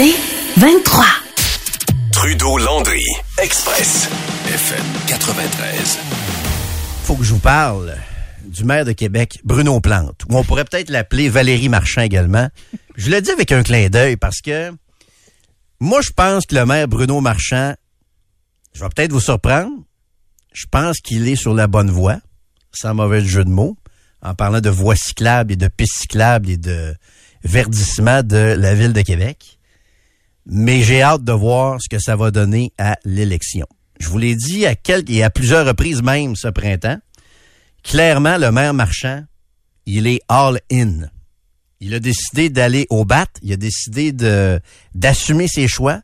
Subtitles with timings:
[0.00, 0.14] C'est
[0.60, 1.04] 23.
[2.12, 3.02] Trudeau-Landry,
[3.42, 4.08] Express,
[4.46, 5.98] FM 93.
[7.02, 7.96] Faut que je vous parle
[8.44, 12.48] du maire de Québec, Bruno Plante, ou on pourrait peut-être l'appeler Valérie Marchand également.
[12.94, 14.70] Je le dis avec un clin d'œil parce que
[15.80, 17.74] moi, je pense que le maire Bruno Marchand,
[18.74, 19.82] je vais peut-être vous surprendre,
[20.52, 22.20] je pense qu'il est sur la bonne voie,
[22.70, 23.76] sans mauvais jeu de mots,
[24.22, 26.94] en parlant de voies cyclables et de pistes cyclables et de
[27.42, 29.57] verdissement de la ville de Québec.
[30.48, 33.66] Mais j'ai hâte de voir ce que ça va donner à l'élection.
[34.00, 36.98] Je vous l'ai dit à quelques et à plusieurs reprises même ce printemps.
[37.82, 39.24] Clairement, le maire Marchand,
[39.86, 41.08] il est all in.
[41.80, 43.26] Il a décidé d'aller au bat.
[43.42, 44.60] Il a décidé de
[44.94, 46.00] d'assumer ses choix,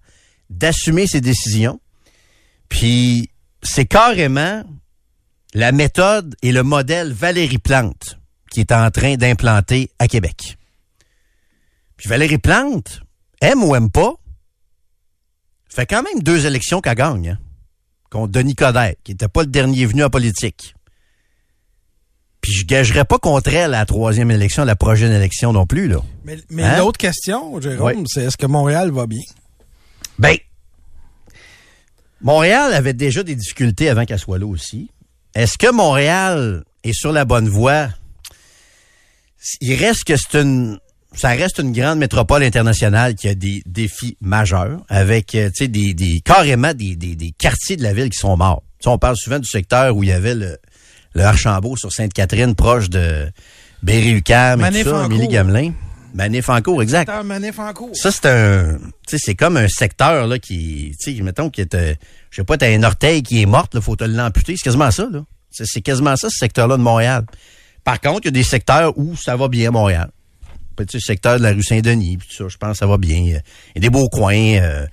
[0.51, 1.80] d'assumer ses décisions.
[2.69, 3.30] Puis
[3.63, 4.63] c'est carrément
[5.55, 8.19] la méthode et le modèle Valérie Plante
[8.55, 10.57] qui est en train d'implanter à Québec.
[11.97, 13.02] Puis Valérie Plante,
[13.41, 14.15] aime ou aime pas,
[15.74, 17.30] fait quand même deux élections qu'elle gagne.
[17.30, 17.38] Hein,
[18.10, 20.74] contre Denis Coderre, qui n'était pas le dernier venu en politique.
[22.40, 25.88] Puis je gagerais pas contre elle à la troisième élection, la prochaine élection non plus.
[25.88, 25.99] Là.
[26.24, 26.79] Mais, mais Hein?
[26.79, 28.04] l'autre question, Jérôme, Oui.
[28.07, 29.23] c'est est-ce que Montréal va bien?
[30.18, 30.37] Ben,
[32.21, 34.90] Montréal avait déjà des difficultés avant qu'elle soit là aussi.
[35.34, 37.88] Est-ce que Montréal est sur la bonne voie?
[39.60, 40.79] Il reste que c'est une,
[41.16, 45.68] ça reste une grande métropole internationale qui a des défis majeurs avec, euh, tu sais,
[45.68, 48.62] des, des, carrément des, des, des quartiers de la ville qui sont morts.
[48.87, 50.59] On parle souvent du secteur où il y avait le,
[51.15, 53.30] le Archambault sur Sainte-Catherine, proche de
[53.82, 55.73] Berry-UQAM et tout ça, Gamelin.
[56.82, 57.09] Exact.
[57.24, 57.90] Manif en cours.
[57.96, 58.76] Ça, c'est un.
[59.09, 60.95] Tu sais, c'est comme un secteur là qui.
[61.01, 61.95] Tu sais, mettons que t'as.
[62.30, 64.56] Je sais pas, t'as un orteil qui est morte, là, faut te l'amputer.
[64.56, 65.25] C'est quasiment ça, là.
[65.50, 67.25] C'est quasiment ça, ce secteur-là de Montréal.
[67.84, 70.10] Par contre, il y a des secteurs où ça va bien Montréal.
[70.77, 73.17] Petit secteur de la rue Saint-Denis, puis tout ça, je pense que ça va bien.
[73.19, 74.34] Il y a des beaux coins.
[74.37, 74.87] euh,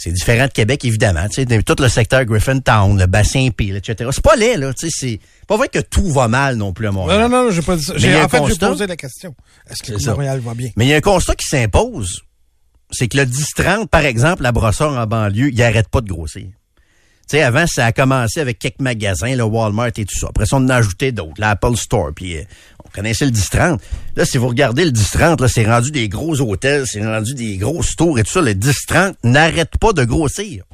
[0.00, 1.26] c'est différent de Québec, évidemment.
[1.28, 4.08] Tu sais, tout le secteur Griffintown, le bassin Peel, etc.
[4.12, 4.72] C'est pas laid, là.
[4.72, 7.22] Tu sais, c'est pas vrai que tout va mal non plus à Montréal.
[7.22, 7.94] Non, non, non, j'ai pas dit ça.
[7.96, 9.34] J'ai- En fait, j'ai posé la question.
[9.68, 10.10] Est-ce que.
[10.10, 10.70] Montréal va bien?
[10.76, 12.20] Mais il y a un constat qui s'impose.
[12.92, 16.46] C'est que le 10-30, par exemple, la brosseur en banlieue, il arrête pas de grossir.
[17.28, 20.28] Tu sais, avant, ça a commencé avec quelques magasins, le Walmart et tout ça.
[20.30, 22.36] Après ça, on en a ajouté d'autres, l'Apple Store, puis
[22.88, 23.78] on connaissait le 10-30.
[24.16, 27.56] Là, si vous regardez le 10-30, là, c'est rendu des gros hôtels, c'est rendu des
[27.56, 28.40] grosses tours et tout ça.
[28.40, 30.64] Le 10-30 n'arrête pas de grossir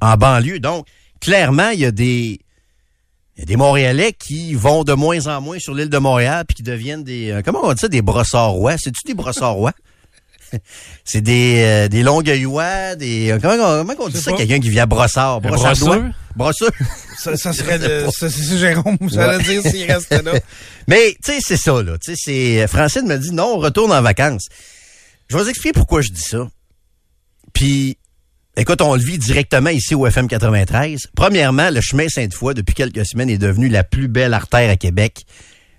[0.00, 0.60] en banlieue.
[0.60, 0.86] Donc,
[1.20, 2.40] clairement, il y a des...
[3.36, 6.44] Il y a des Montréalais qui vont de moins en moins sur l'île de Montréal
[6.46, 9.56] puis qui deviennent des euh, comment on dit ça des brossards rois, c'est-tu des brossards
[11.04, 14.70] C'est des euh, des longueuillois, des euh, comment, on- comment on dit ça quelqu'un qui
[14.70, 16.02] vient à brossard, brossard brosseur?
[16.36, 16.70] brosseur?
[17.18, 20.32] Ça, ça serait le, ça, c'est Jérôme, dire s'il restait là.
[20.88, 23.92] Mais tu sais c'est ça là, tu sais c'est Francine me dit non, on retourne
[23.92, 24.46] en vacances.
[25.28, 26.48] Je vais vous expliquer pourquoi je dis ça.
[27.52, 27.96] Puis
[28.56, 31.08] Écoute, on le vit directement ici au FM 93.
[31.16, 35.24] Premièrement, le chemin Sainte-Foy, depuis quelques semaines, est devenu la plus belle artère à Québec.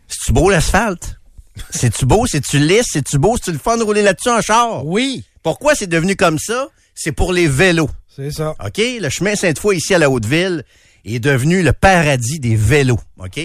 [0.09, 1.15] C'est-tu beau l'asphalte?
[1.69, 2.25] C'est-tu beau?
[2.27, 2.87] C'est-tu lisse?
[2.91, 3.35] C'est-tu beau?
[3.37, 4.85] C'est-tu le fun de rouler là-dessus en char?
[4.85, 6.67] Oui, Pourquoi c'est devenu comme ça?
[6.93, 7.89] C'est pour les vélos.
[8.15, 8.55] c'est ça.
[8.63, 8.77] OK?
[8.77, 10.63] Le chemin Sainte-Foy ici à la Haute-Ville
[11.05, 12.99] est devenu le paradis des vélos.
[13.19, 13.39] OK?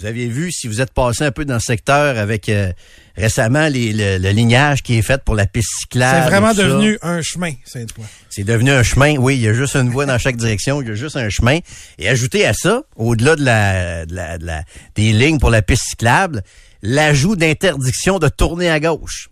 [0.00, 2.72] Vous aviez vu, si vous êtes passé un peu dans ce secteur avec euh,
[3.16, 6.22] récemment les- le, le lignage qui est fait pour la piste cyclable.
[6.24, 6.62] C'est vraiment ça.
[6.62, 8.04] devenu un chemin, Sainte-Foy.
[8.30, 9.16] C'est devenu un chemin.
[9.16, 10.80] Oui, il y a juste une voie dans chaque direction.
[10.82, 11.58] Il y a juste un chemin.
[11.98, 14.62] Et ajouté à ça, au-delà de la, de la- de la-
[14.94, 16.42] des lignes pour la piste cyclable,
[16.82, 19.30] l'ajout d'interdiction de tourner à gauche.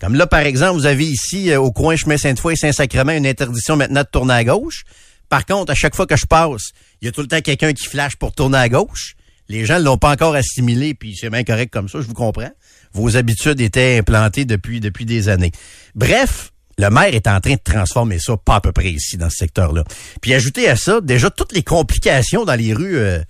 [0.00, 3.26] Comme là, par exemple, vous avez ici, euh, au coin chemin Sainte-Foy et Saint-Sacrement, une
[3.26, 4.84] interdiction maintenant de tourner à gauche.
[5.28, 6.70] Par contre, à chaque fois que je passe,
[7.00, 9.14] il y a tout le temps quelqu'un qui flash pour tourner à gauche.
[9.48, 12.14] Les gens ne l'ont pas encore assimilé, puis c'est bien correct comme ça, je vous
[12.14, 12.50] comprends.
[12.92, 15.52] Vos habitudes étaient implantées depuis, des années.
[15.94, 19.30] Bref, le maire est en train de transformer ça, pas à peu près ici, dans
[19.30, 19.84] ce secteur-là.
[20.20, 22.98] Puis ajouter à ça, déjà, toutes les complications dans les rues...
[22.98, 23.20] euh,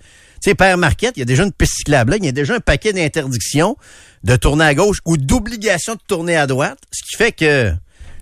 [0.41, 2.31] tu sais, Père Marquette, il y a déjà une piste cyclable là, il y a
[2.31, 3.75] déjà un paquet d'interdictions
[4.23, 7.73] de tourner à gauche ou d'obligation de tourner à droite, ce qui fait que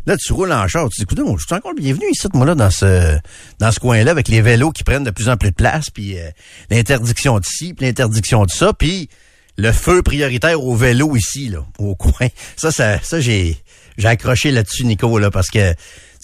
[0.05, 2.55] là, tu roules en char, tu dis, écoute, je suis encore bienvenu ici, moi, là,
[2.55, 3.17] dans ce,
[3.59, 6.17] dans ce coin-là, avec les vélos qui prennent de plus en plus de place, puis
[6.17, 6.29] euh,
[6.69, 9.09] l'interdiction d'ici, puis l'interdiction de ça, puis
[9.57, 12.27] le feu prioritaire au vélo ici, là, au coin.
[12.55, 13.57] Ça, ça, ça j'ai,
[13.97, 15.73] j'ai accroché là-dessus, Nico, là, parce que,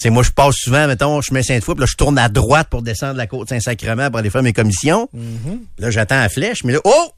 [0.02, 2.68] sais, moi, je passe souvent, mettons, je mets Sainte-Foy, puis là, je tourne à droite
[2.70, 5.08] pour descendre la côte Saint-Sacrement pour aller faire mes commissions.
[5.78, 7.12] Là, j'attends la flèche, mais là, oh!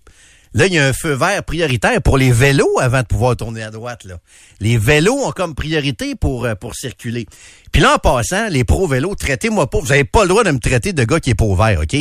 [0.57, 3.65] Là, il y a un feu vert prioritaire pour les vélos avant de pouvoir tourner
[3.65, 4.05] à droite.
[4.05, 4.19] Là.
[4.61, 7.27] Les vélos ont comme priorité pour, euh, pour circuler.
[7.73, 9.81] Puis là, en passant, les pros-vélos, traitez-moi pas.
[9.81, 11.81] Vous avez pas le droit de me traiter de gars qui est pas au vert,
[11.83, 11.97] OK?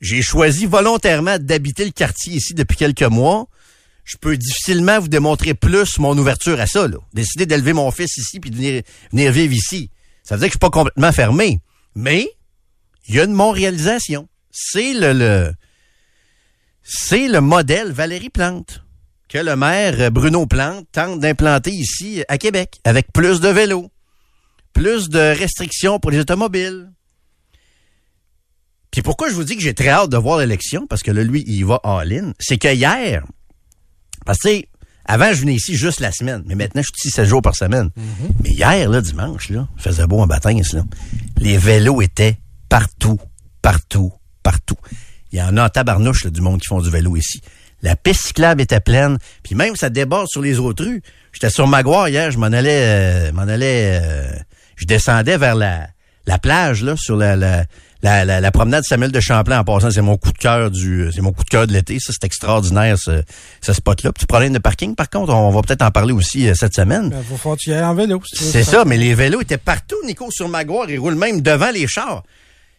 [0.00, 3.48] J'ai choisi volontairement d'habiter le quartier ici depuis quelques mois.
[4.04, 6.88] Je peux difficilement vous démontrer plus mon ouverture à ça.
[6.88, 6.98] Là.
[7.12, 9.90] Décider d'élever mon fils ici puis de venir, vivre ici.
[10.22, 11.60] Ça veut dire que je suis pas complètement fermé.
[11.94, 12.28] Mais
[13.08, 14.28] il y a une mon-réalisation.
[14.50, 15.52] C'est le,
[16.82, 18.82] c'est le modèle Valérie Plante
[19.28, 23.90] que le maire Bruno Plante tente d'implanter ici à Québec avec plus de vélos,
[24.74, 26.92] plus de restrictions pour les automobiles.
[28.90, 31.24] Puis pourquoi je vous dis que j'ai très hâte de voir l'élection, parce que là,
[31.24, 33.24] lui, il va all-in, c'est que hier,
[34.24, 34.68] parce que, tu sais,
[35.04, 37.56] avant, je venais ici juste la semaine, mais maintenant, je suis ici 7 jours par
[37.56, 37.90] semaine.
[38.42, 40.84] Mais hier, là, dimanche, là, il faisait beau en bâtisse, là.
[41.38, 42.38] Les vélos étaient
[42.68, 43.18] partout,
[43.62, 44.76] partout, partout.
[45.32, 47.40] Il y en a en tabarnouche, là, du monde qui font du vélo ici.
[47.82, 51.02] La piste cyclable était pleine, puis même ça déborde sur les autres rues.
[51.32, 52.82] J'étais sur Maguire hier, je m'en allais,
[53.28, 54.32] euh, m'en allais, euh,
[54.76, 55.88] je descendais vers la,
[56.26, 57.64] la plage là, sur la, la,
[58.02, 59.60] la, la, la promenade Samuel de Champlain.
[59.60, 61.98] En passant, c'est mon coup de cœur du, c'est mon coup de cœur de l'été.
[62.00, 63.22] Ça, c'est extraordinaire ce,
[63.60, 64.12] ce spot-là.
[64.12, 67.14] Petit problème de parking, par contre, on va peut-être en parler aussi euh, cette semaine.
[67.16, 68.20] Il faut faire y ailles en vélo.
[68.24, 70.86] si C'est ça, mais les vélos étaient partout, Nico, sur Maguire.
[70.88, 72.22] Ils roulent même devant les chars.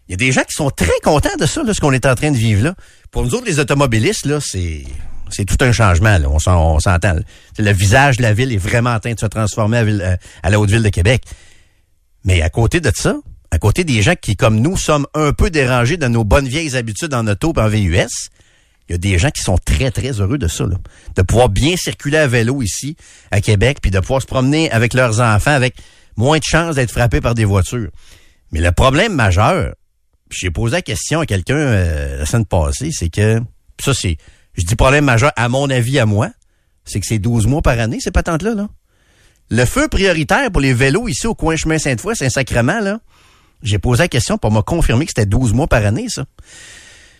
[0.09, 2.05] Il y a des gens qui sont très contents de ça, là, ce qu'on est
[2.05, 2.75] en train de vivre là.
[3.09, 4.83] Pour nous autres, les automobilistes, là, c'est
[5.29, 6.17] c'est tout un changement.
[6.19, 6.27] Là.
[6.29, 7.13] On s'en- on s'entend.
[7.13, 7.21] là.
[7.57, 10.15] Le visage de la ville est vraiment en train de se transformer à, ville- euh,
[10.43, 11.23] à la Haute-Ville de Québec.
[12.25, 13.15] Mais à côté de ça,
[13.53, 16.75] à côté des gens qui, comme nous, sommes un peu dérangés dans nos bonnes vieilles
[16.75, 18.29] habitudes en auto et en VUS,
[18.89, 20.65] il y a des gens qui sont très, très heureux de ça.
[20.65, 20.77] Là.
[21.15, 22.97] De pouvoir bien circuler à vélo ici,
[23.29, 25.75] à Québec, puis de pouvoir se promener avec leurs enfants avec
[26.17, 27.91] moins de chances d'être frappés par des voitures.
[28.51, 29.75] Mais le problème majeur,
[30.31, 33.39] j'ai posé la question à quelqu'un euh, la semaine passée, c'est que,
[33.79, 34.17] ça c'est,
[34.55, 36.31] je dis problème majeur à mon avis à moi,
[36.85, 38.55] c'est que c'est 12 mois par année, ces patentes-là.
[38.55, 38.67] Là.
[39.51, 42.99] Le feu prioritaire pour les vélos ici au coin chemin Sainte-Foy, Saint-Sacrement, là,
[43.63, 46.25] j'ai posé la question pour me confirmer que c'était 12 mois par année, ça.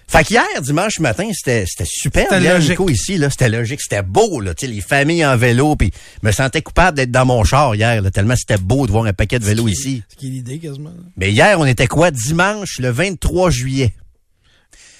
[0.05, 2.69] Fait qu'hier, dimanche matin, c'était c'était super C'était logique.
[2.71, 3.29] Nico, ici, là.
[3.29, 4.53] C'était logique, c'était beau, là.
[4.53, 5.91] Tu sais, les familles en vélo, puis
[6.21, 9.05] je me sentais coupable d'être dans mon char hier, là, tellement c'était beau de voir
[9.05, 10.03] un paquet de vélos ici.
[10.09, 10.89] Ce qui est l'idée quasiment.
[10.89, 11.03] là.
[11.17, 12.11] Mais hier, on était quoi?
[12.11, 13.93] Dimanche, le 23 juillet.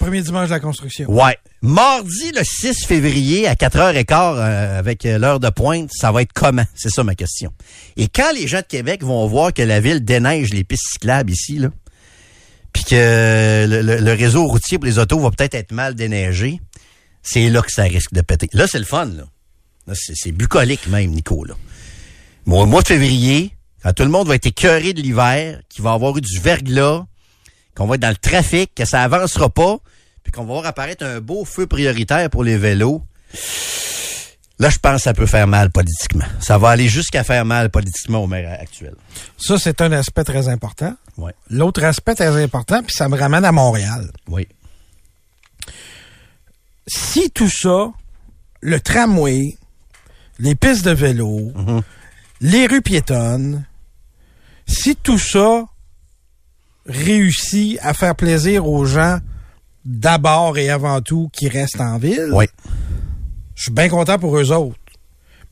[0.04, 1.10] Premier dimanche de la construction.
[1.10, 1.38] Ouais.
[1.62, 6.66] Mardi, le 6 février, à 4h15, euh, avec l'heure de pointe, ça va être comment?
[6.74, 7.54] C'est ça ma question.
[7.96, 11.32] Et quand les gens de Québec vont voir que la ville déneige les pistes cyclables
[11.32, 11.70] ici, là,
[12.74, 16.60] puis que le, réseau routier pour les autos va peut-être être mal déneigé,
[17.22, 18.50] c'est là que ça risque de péter.
[18.52, 19.24] Là, c'est le fun, là.
[19.94, 21.54] C'est, bucolique même, Nico, là.
[22.46, 25.92] Au mois de février, quand tout le monde va être écœuré de l'hiver, qu'il va
[25.92, 27.06] avoir eu du verglas,
[27.74, 29.78] qu'on va être dans le trafic, que ça avancera pas,
[30.34, 33.02] qu'on va voir apparaître un beau feu prioritaire pour les vélos.
[34.58, 36.24] Là, je pense que ça peut faire mal politiquement.
[36.40, 38.94] Ça va aller jusqu'à faire mal politiquement au maire actuel.
[39.36, 40.94] Ça, c'est un aspect très important.
[41.16, 41.32] Oui.
[41.50, 44.10] L'autre aspect très important, puis ça me ramène à Montréal.
[44.28, 44.46] Oui.
[46.86, 47.90] Si tout ça,
[48.60, 49.56] le tramway,
[50.38, 51.82] les pistes de vélo, Mhm.
[52.40, 53.64] les rues piétonnes,
[54.66, 55.64] si tout ça
[56.86, 59.18] réussit à faire plaisir aux gens
[59.84, 62.46] d'abord et avant tout qui restent en ville, Oui.
[63.54, 64.76] je suis bien content pour eux autres.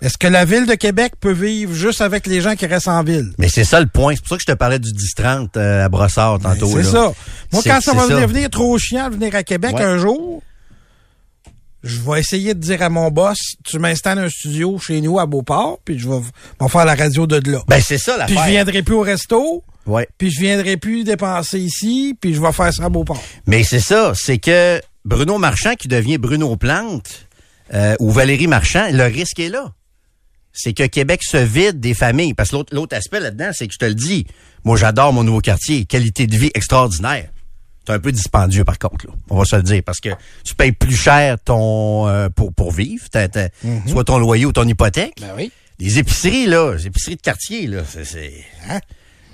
[0.01, 3.05] Est-ce que la ville de Québec peut vivre juste avec les gens qui restent en
[3.05, 3.33] ville?
[3.39, 4.15] Mais c'est ça le point.
[4.17, 6.67] C'est pour ça que je te parlais du 10-30 euh, à Brossard tantôt.
[6.75, 6.91] Ben, C'est là.
[6.91, 7.13] ça.
[7.53, 9.85] Moi, C'est- quand ça c'est va devenir trop chiant de venir à Québec Ouais.
[9.85, 10.43] un jour,
[11.83, 15.27] je vais essayer de dire à mon boss, tu m'installes un studio chez nous à
[15.27, 16.21] Beauport, puis je vais,
[16.61, 17.63] vais faire la radio de là.
[17.69, 18.45] Ben, c'est ça puis l'affaire.
[18.47, 20.07] je viendrai plus au resto, Ouais.
[20.17, 23.21] puis je viendrai plus dépenser ici, puis je vais faire ça à Beauport.
[23.47, 27.27] Mais c'est ça, c'est que Bruno Marchand qui devient Bruno Plante
[27.75, 29.73] euh, ou Valérie Marchand, le risque est là.
[30.53, 32.35] C'est que Québec se vide des familles.
[32.35, 34.27] Parce que l'autre, l'autre aspect là-dedans, c'est que je te le dis,
[34.65, 37.31] moi j'adore mon nouveau quartier, qualité de vie extraordinaire.
[37.87, 39.13] C'est un peu dispendieux par contre, là.
[39.31, 40.11] on va se le dire, parce que
[40.45, 43.29] tu payes plus cher ton euh, pour, pour vivre, t'as-
[43.89, 45.15] soit ton loyer ou ton hypothèque.
[45.21, 45.51] Ben oui.
[45.79, 48.33] Les épiceries, là, les épiceries de quartier, là, c'est, c'est,
[48.69, 48.79] hein?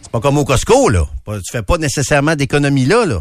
[0.00, 1.06] c'est pas comme au Costco, là.
[1.26, 3.20] Tu fais pas nécessairement d'économie là, là.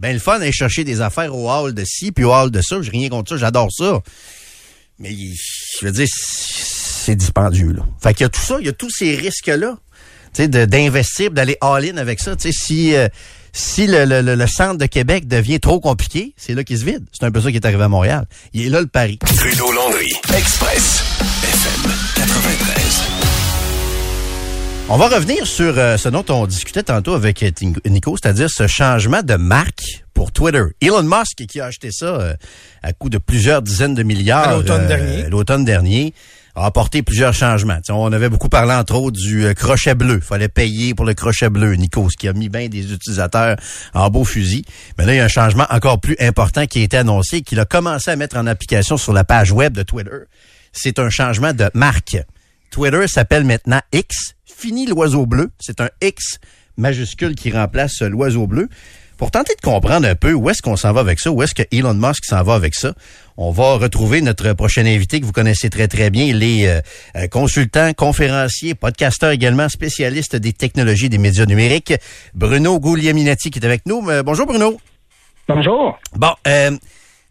[0.00, 2.60] Ben, le fun, aller chercher des affaires au hall de ci, puis au hall de
[2.60, 2.82] ça.
[2.82, 4.00] J'ai rien contre ça, j'adore ça.
[4.98, 7.82] Mais, je veux dire, c'est dispendieux, là.
[8.02, 9.76] Fait qu'il y a tout ça, il y a tous ces risques-là,
[10.34, 12.34] tu sais, d'investir, d'aller all-in avec ça.
[12.34, 13.08] Tu sais, si, euh,
[13.56, 16.84] si le, le- le- le centre de Québec devient trop compliqué, c'est là qu'il se
[16.84, 17.04] vide.
[17.12, 18.24] C'est un peu ça qui est arrivé à Montréal.
[18.52, 19.18] Il est là le pari.
[19.18, 21.04] Trudeau Landry, Express,
[21.44, 23.02] FM 93.
[24.90, 27.50] On va revenir sur euh, ce dont on discutait tantôt avec euh,
[27.86, 30.62] Nico, c'est-à-dire ce changement de marque pour Twitter.
[30.82, 32.34] Elon Musk qui a acheté ça euh,
[32.82, 35.22] à coût de plusieurs dizaines de milliards À l'automne euh, dernier.
[35.30, 36.12] l'automne dernier
[36.54, 37.78] a apporté plusieurs changements.
[37.88, 40.20] on avait beaucoup parlé entre autres du euh, crochet bleu.
[40.20, 43.56] fallait payer pour le crochet bleu, Nico, ce qui a mis bien des utilisateurs
[43.92, 44.64] en beau fusil.
[44.96, 47.58] Mais là, il y a un changement encore plus important qui a été annoncé, qu'il
[47.58, 50.10] a commencé à mettre en application sur la page web de Twitter.
[50.72, 52.18] C'est un changement de marque.
[52.70, 54.34] Twitter s'appelle maintenant X.
[54.44, 55.50] Fini l'oiseau bleu.
[55.58, 56.38] C'est un X
[56.76, 58.68] majuscule qui remplace l'oiseau bleu.
[59.16, 61.54] Pour tenter de comprendre un peu où est-ce qu'on s'en va avec ça, où est-ce
[61.54, 62.94] que Elon Musk s'en va avec ça,
[63.36, 66.24] on va retrouver notre prochain invité que vous connaissez très très bien.
[66.24, 66.80] Il est euh,
[67.16, 71.94] euh, consultant, conférencier, podcasteur également, spécialiste des technologies des médias numériques.
[72.34, 74.08] Bruno Guglielminetti qui est avec nous.
[74.08, 74.78] Euh, bonjour Bruno.
[75.48, 75.98] Bonjour.
[76.14, 76.32] Bon,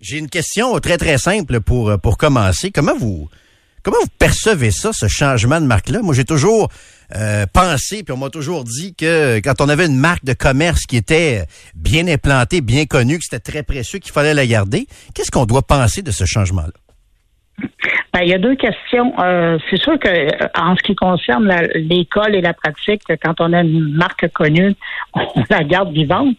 [0.02, 2.72] j'ai une question très très simple pour pour commencer.
[2.72, 3.30] Comment vous
[3.82, 6.02] comment vous percevez ça, ce changement de marque-là?
[6.02, 6.70] Moi, j'ai toujours
[7.16, 10.98] euh, puis on m'a toujours dit que quand on avait une marque de commerce qui
[10.98, 11.46] était
[11.76, 15.64] bien implantée, bien connue, que c'était très précieux, qu'il fallait la garder, qu'est-ce qu'on doit
[15.64, 16.83] penser de ce changement-là?
[18.14, 19.12] Ben, il y a deux questions.
[19.18, 23.52] Euh, c'est sûr que euh, en ce qui concerne l'école et la pratique, quand on
[23.54, 24.76] a une marque connue,
[25.16, 26.38] on la garde vivante.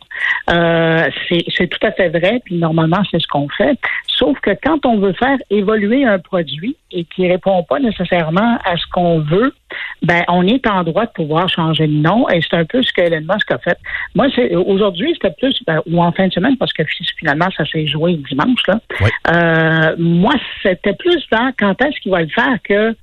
[0.51, 3.77] Euh, c'est tout à fait vrai, puis normalement, c'est ce qu'on fait.
[4.07, 8.77] Sauf que quand on veut faire évoluer un produit et qui répond pas nécessairement à
[8.77, 9.53] ce qu'on veut,
[10.03, 12.93] ben on est en droit de pouvoir changer de nom et c'est un peu ce
[12.93, 13.79] que Elon Musk a fait.
[14.15, 16.85] Moi, c'est aujourd'hui, c'était plus ben, ou en fin de semaine parce que
[17.19, 18.81] finalement ça s'est joué dimanche là.
[19.33, 22.97] Euh, moi, c'était plus dans quand est-ce qu'il va le faire que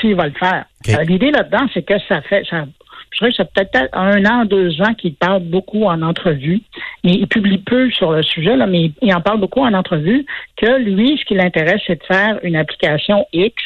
[0.00, 0.66] s'il va le faire?
[0.88, 2.66] Euh, l'idée là-dedans, c'est que ça fait ça
[3.12, 6.60] je dirais que c'est peut-être un an, deux ans qu'il parle beaucoup en entrevue.
[7.02, 10.24] Mais il publie peu sur le sujet, là, mais il en parle beaucoup en entrevue,
[10.56, 13.60] que lui, ce qui l'intéresse, c'est de faire une application X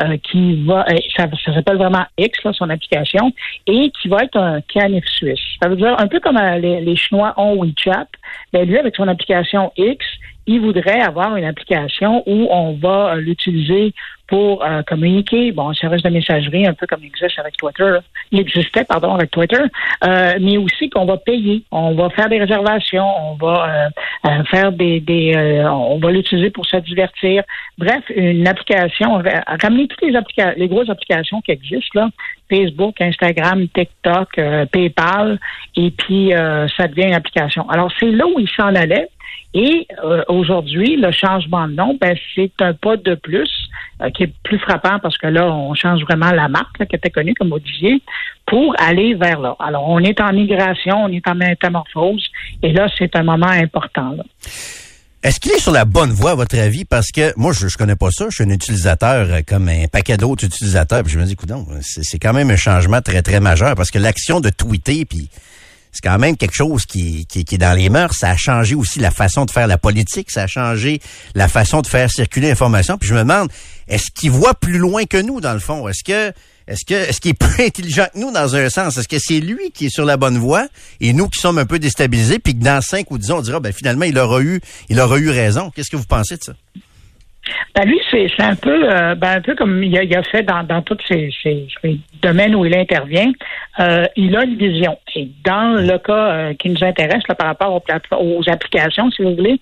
[0.00, 3.32] euh, qui va, euh, ça, s'appelle vraiment X, là, son application,
[3.66, 5.40] et qui va être un canif suisse.
[5.62, 8.08] Ça veut dire un peu comme euh, les, les Chinois ont WeChat,
[8.52, 10.04] mais lui, avec son application X,
[10.46, 13.94] il voudrait avoir une application où on va l'utiliser
[14.26, 17.98] pour euh, communiquer, bon, un service de messagerie, un peu comme il existe avec Twitter,
[18.30, 19.60] il existait, pardon, avec Twitter,
[20.04, 23.90] euh, mais aussi qu'on va payer, on va faire des réservations, on va
[24.24, 27.42] euh, faire des, des on va l'utiliser pour se divertir.
[27.76, 29.22] Bref, une application,
[29.62, 32.08] ramener toutes les applications, les grosses applications qui existent là,
[32.50, 34.40] Facebook, Instagram, TikTok,
[34.72, 35.38] PayPal,
[35.76, 36.32] et puis
[36.76, 37.68] ça devient une application.
[37.68, 39.08] Alors c'est là où il s'en allait.
[39.54, 39.86] Et
[40.28, 43.50] aujourd'hui, le changement de nom, ben, c'est un pas de plus
[44.02, 47.10] euh, qui est plus frappant parce que là, on change vraiment la marque qui était
[47.10, 48.02] connue comme Odivier
[48.46, 49.54] pour aller vers là.
[49.60, 52.26] Alors, on est en migration, on est en métamorphose,
[52.62, 54.16] et là, c'est un moment important.
[55.22, 56.84] Est-ce qu'il est sur la bonne voie, à votre avis?
[56.84, 58.26] Parce que moi, je, je connais pas ça.
[58.28, 61.02] Je suis un utilisateur euh, comme un paquet d'autres utilisateurs.
[61.02, 61.50] Puis je me dis, écoute,
[61.80, 65.30] c'est quand même un changement très, très majeur parce que l'action de tweeter, puis
[65.94, 68.14] c'est quand même quelque chose qui, qui, est dans les mœurs.
[68.18, 71.00] Ça a changé aussi la façon de faire la politique, ça a changé
[71.34, 72.98] la façon de faire circuler l'information.
[72.98, 73.48] Puis je me demande,
[73.86, 75.88] est-ce qu'il voit plus loin que nous, dans le fond?
[75.88, 76.32] Est-ce que
[76.66, 78.96] est-ce que est-ce qu'il est plus intelligent que nous dans un sens?
[78.96, 80.66] Est-ce que c'est lui qui est sur la bonne voie
[81.00, 83.42] et nous qui sommes un peu déstabilisés, puis que dans cinq ou dix ans, on
[83.42, 85.70] dira ben finalement il aura eu il aura eu raison.
[85.70, 86.54] Qu'est-ce que vous pensez de ça?
[87.74, 90.82] Ben lui, c'est un peu euh, ben un peu comme il a, fait dans, dans
[90.82, 91.30] tous ces,
[92.22, 93.32] domaines où il intervient.
[93.80, 94.98] Euh, il a une vision.
[95.14, 99.22] Et dans le cas euh, qui nous intéresse là, par rapport aux, aux applications, si
[99.22, 99.60] vous voulez,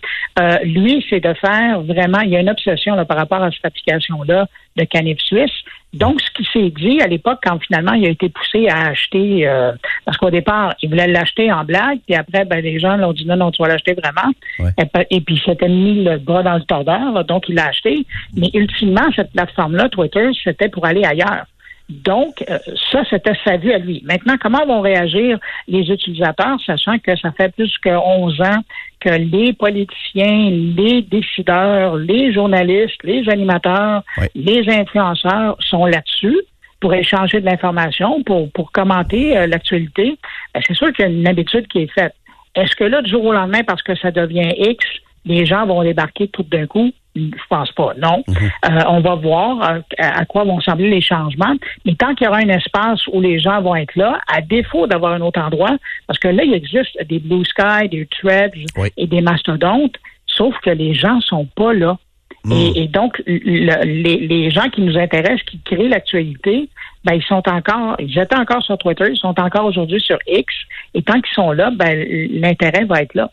[0.65, 3.65] lui, c'est de faire vraiment, il y a une obsession là, par rapport à cette
[3.65, 4.47] application-là
[4.77, 5.53] de Canif Suisse.
[5.93, 9.47] Donc, ce qui s'est dit à l'époque, quand finalement il a été poussé à acheter,
[9.47, 9.73] euh,
[10.05, 13.27] parce qu'au départ, il voulait l'acheter en blague, puis après, ben, les gens l'ont dit
[13.27, 14.33] non, non, tu vas l'acheter vraiment.
[14.79, 18.07] Et, puis, il s'était mis le bras dans le tordeur, donc il l'a acheté.
[18.37, 21.45] Mais ultimement, cette plateforme-là, Twitter, c'était pour aller ailleurs.
[21.93, 22.59] Donc, euh,
[22.91, 24.03] ça, c'était sa vue à lui.
[24.05, 28.61] Maintenant, comment vont réagir les utilisateurs, sachant que ça fait plus que 11 ans
[29.01, 34.03] que les politiciens, les décideurs, les journalistes, les animateurs,
[34.35, 36.39] les influenceurs sont là-dessus
[36.81, 40.19] pour échanger de l'information, pour, pour commenter euh, l'actualité,
[40.53, 42.15] ben, c'est sûr qu'il y a une habitude qui est faite.
[42.55, 44.85] Est-ce que là, du jour au lendemain, parce que ça devient X,
[45.25, 46.91] les gens vont débarquer tout d'un coup?
[47.15, 48.25] Je pense pas, non.
[48.27, 48.37] Mhm.
[48.71, 51.55] Euh, on va voir euh, à, quoi vont sembler les changements.
[51.85, 54.87] Mais tant qu'il y aura un espace où les gens vont être là, à défaut
[54.87, 55.77] d'avoir un autre endroit,
[56.07, 58.53] parce que là, il existe des Blue Sky, des Threads
[58.97, 61.99] et des mastodontes, sauf que les gens sont pas là.
[62.45, 62.73] Mhm.
[62.75, 66.69] Et, donc, les, gens qui nous intéressent, qui créent l'actualité,
[67.05, 70.53] ben ils sont encore, ils étaient encore sur Twitter, ils sont encore aujourd'hui sur X,
[70.95, 73.31] et tant qu'ils sont là, ben l'intérêt va être là.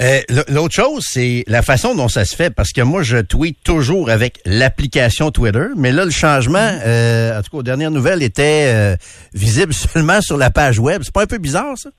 [0.00, 3.58] Euh, l'autre chose, c'est la façon dont ça se fait, parce que moi, je tweet
[3.64, 6.86] toujours avec l'application Twitter, mais là, le changement, mm-hmm.
[6.86, 8.96] euh, en tout cas, aux dernières nouvelles, était euh,
[9.34, 11.02] visible seulement sur la page web.
[11.02, 11.90] C'est pas un peu bizarre, ça?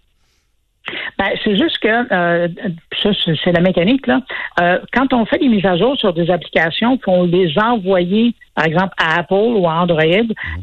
[1.18, 2.48] Ben, c'est juste que
[3.02, 3.10] ça,
[3.44, 4.22] c'est la mécanique là.
[4.94, 8.96] quand on fait des mises à jour sur des applications, faut les envoyer par exemple
[8.98, 10.04] à Apple ou à Android,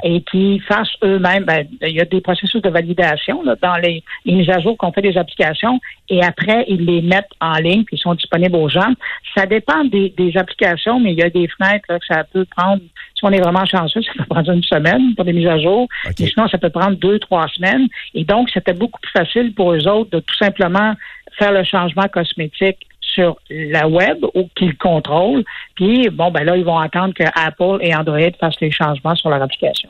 [0.03, 4.03] et qui fassent eux-mêmes, ben, il y a des processus de validation là, dans les,
[4.25, 7.85] les mises à jour qu'on fait des applications, et après, ils les mettent en ligne,
[7.85, 8.93] puis ils sont disponibles aux gens.
[9.37, 12.45] Ça dépend des, des applications, mais il y a des fenêtres là, que ça peut
[12.57, 12.83] prendre,
[13.15, 15.87] si on est vraiment chanceux, ça peut prendre une semaine pour des mises à jour,
[16.05, 17.87] mais sinon, ça peut prendre deux, trois semaines.
[18.15, 20.95] Et donc, c'était beaucoup plus facile pour eux autres de tout simplement
[21.39, 25.45] faire le changement cosmétique sur la web ou qu'ils contrôlent.
[25.75, 29.31] Puis, bon, ben là, ils vont attendre que Apple et Android fassent les changements sur
[29.31, 29.89] leur application.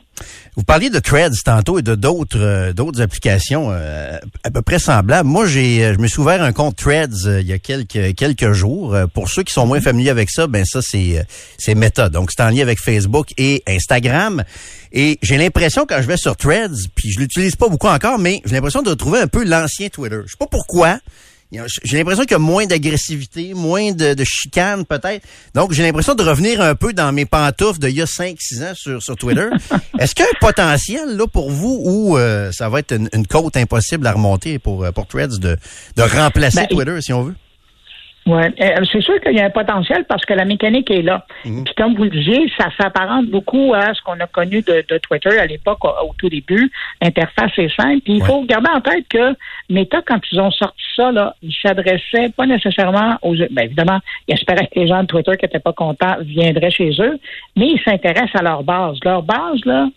[0.56, 4.78] Vous parliez de Threads tantôt et de d'autres euh, d'autres applications euh, à peu près
[4.78, 5.28] semblables.
[5.28, 8.52] Moi, j'ai euh, je me suis ouvert un compte Threads il y a quelques quelques
[8.52, 8.96] jours.
[9.12, 11.26] Pour ceux qui sont moins familiers avec ça, ben ça c'est
[11.58, 12.08] c'est Meta.
[12.08, 14.44] Donc c'est en lien avec Facebook et Instagram.
[14.92, 18.40] Et j'ai l'impression quand je vais sur Threads, puis je l'utilise pas beaucoup encore, mais
[18.44, 20.20] j'ai l'impression de retrouver un peu l'ancien Twitter.
[20.24, 20.98] Je sais pas pourquoi.
[21.82, 25.26] J'ai l'impression qu'il y a moins d'agressivité, moins de, de chicane peut-être.
[25.54, 28.72] Donc, j'ai l'impression de revenir un peu dans mes pantoufles d'il y a 5-6 ans
[28.74, 29.48] sur, sur Twitter.
[29.98, 33.08] Est-ce qu'il y a un potentiel là pour vous ou euh, ça va être une,
[33.12, 35.56] une côte impossible à remonter pour, euh, pour Threads de,
[35.96, 37.34] de remplacer Ben, Twitter, si on veut?
[38.26, 41.26] Ouais, Euh, c'est sûr qu'il y a un potentiel parce que la mécanique est là.
[41.44, 41.64] Mhm.
[41.64, 44.96] Puis comme vous le disiez, ça s'apparente beaucoup à ce qu'on a connu de, de
[44.98, 46.70] Twitter à l'époque, au, au tout début.
[47.02, 48.00] L'interface est simple.
[48.02, 48.26] Puis il Ouais.
[48.28, 49.34] faut garder en tête que
[49.68, 53.34] Meta, quand ils ont sorti ça, là, ils s'adressaient pas nécessairement aux...
[53.50, 56.90] Ben, évidemment, ils espéraient que les gens de Twitter qui n'étaient pas contents viendraient chez
[57.00, 57.18] eux,
[57.56, 58.96] mais ils s'intéressent à leur base.
[59.04, 59.88] Leur base, là,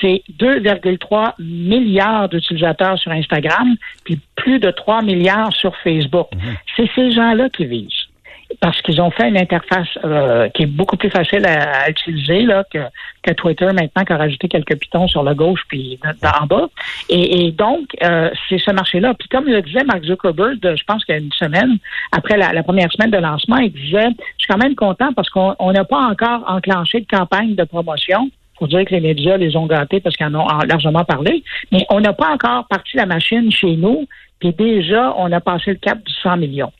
[0.00, 6.28] c'est 2,3 milliards d'utilisateurs sur Instagram, puis plus de 3 milliards sur Facebook.
[6.76, 8.06] C'est ces gens-là qui visent.
[8.60, 12.40] Parce qu'ils ont fait une interface euh, qui est beaucoup plus facile à, à utiliser
[12.40, 12.78] là, que,
[13.22, 16.66] que Twitter maintenant, qui a rajouté quelques pitons sur le gauche puis en bas.
[17.10, 19.12] Et, et donc, euh, c'est ce marché-là.
[19.12, 21.76] Puis comme le disait Mark Zuckerberg, je pense qu'il y a une semaine,
[22.10, 25.28] après la, la première semaine de lancement, il disait, je suis quand même content parce
[25.28, 29.36] qu'on on n'a pas encore enclenché de campagne de promotion faut dire que les médias
[29.36, 32.96] les ont gâtés parce qu'ils en ont largement parlé, mais on n'a pas encore parti
[32.96, 34.06] la machine chez nous,
[34.40, 36.72] puis déjà, on a passé le cap du 100 millions.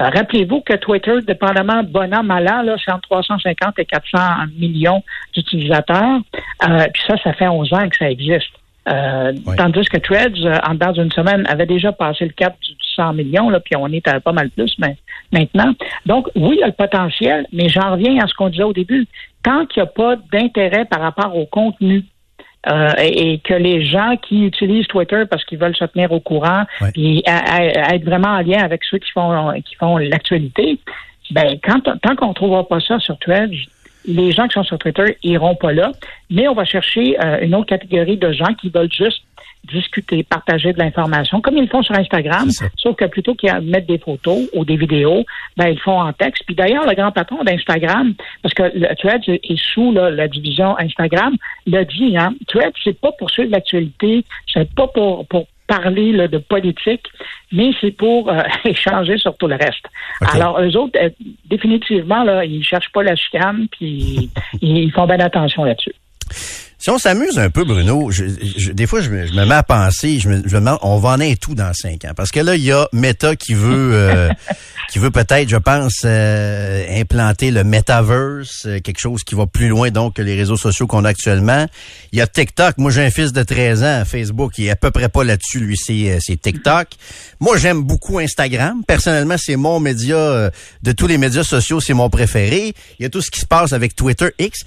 [0.00, 4.18] Euh, Rappelez-vous que Twitter, dépendamment bon an, mal an, là, c'est entre 350 et 400
[4.58, 6.20] millions d'utilisateurs.
[6.68, 8.50] Euh, puis ça, ça fait 11 ans que ça existe.
[8.88, 9.56] Euh, Oui.
[9.56, 13.14] Tandis que Threads, euh, en dedans d'une semaine, avait déjà passé le cap du 100
[13.14, 14.96] millions, là, puis on est à pas mal plus mais,
[15.32, 15.72] maintenant.
[16.06, 18.72] Donc, oui, il y a le potentiel, mais j'en reviens à ce qu'on disait au
[18.72, 19.06] début.
[19.44, 22.02] Tant qu'il n'y a pas d'intérêt par rapport au contenu,
[22.68, 26.20] euh, et, et que les gens qui utilisent Twitter parce qu'ils veulent se tenir au
[26.20, 26.90] courant Ouais.
[26.96, 30.78] et à- à- à être vraiment en lien avec ceux qui font qui font l'actualité,
[31.30, 33.50] ben quand tant qu'on ne trouvera pas ça sur Threads,
[34.06, 35.92] les gens qui sont sur Twitter iront pas là,
[36.30, 39.22] mais on va chercher euh, une autre catégorie de gens qui veulent juste
[39.64, 43.86] discuter, partager de l'information, comme ils le font sur Instagram, sauf que plutôt qu'ils mettent
[43.86, 45.24] des photos ou des vidéos,
[45.56, 46.44] ben ils le font en texte.
[46.46, 50.78] Puis d'ailleurs, le grand patron d'Instagram, parce que le Threads est sous là, la division
[50.78, 51.34] Instagram,
[51.66, 56.28] l'a dit, hein, Threads, c'est pas pour suivre l'actualité, c'est pas pour, pour parler là,
[56.28, 57.06] de politique,
[57.52, 59.86] mais c'est pour euh, échanger sur tout le reste.
[60.20, 61.10] Alors, eux autres, euh,
[61.46, 65.94] définitivement, là, ils cherchent pas la chicane, puis ils font bien attention là-dessus.
[66.84, 68.24] Si on s'amuse un peu, Bruno, je,
[68.58, 70.78] je- des fois, je me, je me mets à penser, je me, je me demande,
[70.82, 72.12] on va en être tout dans cinq ans?
[72.14, 74.28] Parce que là, il y a Meta qui veut, euh,
[74.92, 79.68] qui veut peut-être, je pense, euh, implanter le metaverse, euh, quelque chose qui va plus
[79.68, 81.64] loin donc que les réseaux sociaux qu'on a actuellement.
[82.12, 82.76] Il y a TikTok.
[82.76, 85.60] Moi, j'ai un fils de 13 ans, Facebook, il est à peu près pas là-dessus,
[85.60, 86.88] lui, c'est, euh, c'est TikTok.
[87.40, 88.82] Moi, j'aime beaucoup Instagram.
[88.86, 90.50] Personnellement, c'est mon média,
[90.82, 92.74] de tous les médias sociaux, c'est mon préféré.
[92.98, 94.64] Il y a tout ce qui se passe avec Twitter X.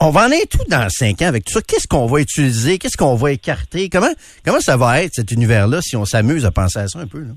[0.00, 1.60] On va en être tout dans cinq ans avec tout ça?
[1.62, 2.78] Qu'est-ce qu'on va utiliser?
[2.78, 3.88] Qu'est-ce qu'on va écarter?
[3.88, 4.10] Comment,
[4.44, 7.20] comment ça va être, cet univers-là, si on s'amuse à penser à ça un peu?
[7.20, 7.32] Là?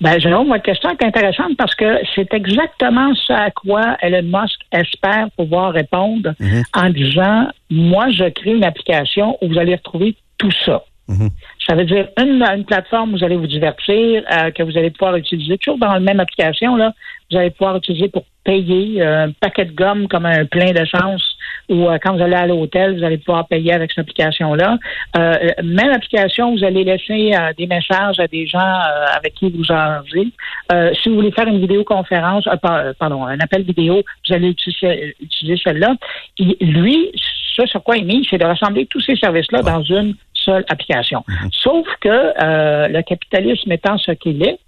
[0.00, 4.60] Ben, Jérôme, votre question est intéressante parce que c'est exactement ce à quoi Elon Musk
[4.72, 6.62] espère pouvoir répondre Mhm.
[6.74, 10.82] en disant, moi, je crée une application où vous allez retrouver tout ça.
[11.66, 14.90] Ça veut dire une, une plateforme où vous allez vous divertir, euh, que vous allez
[14.90, 16.92] pouvoir utiliser toujours dans la même application, là,
[17.30, 21.36] vous allez pouvoir utiliser pour payer euh, un paquet de gomme comme un plein d'essence
[21.68, 24.78] ou euh, quand vous allez à l'hôtel, vous allez pouvoir payer avec cette application-là.
[25.62, 28.78] Même application, vous allez laisser des messages à des gens
[29.16, 29.64] avec qui vous.
[29.72, 35.16] Euh, si vous voulez faire une vidéoconférence, par- pardon, un appel vidéo, vous allez utiliser,
[35.20, 35.94] utiliser celle-là.
[36.38, 37.10] Et lui,
[37.56, 40.14] ce sur quoi il mise, c'est de rassembler tous ces services-là dans une
[40.46, 41.20] seule application.
[41.64, 44.58] Sauf que euh, le capitalisme étant ce qu'il est,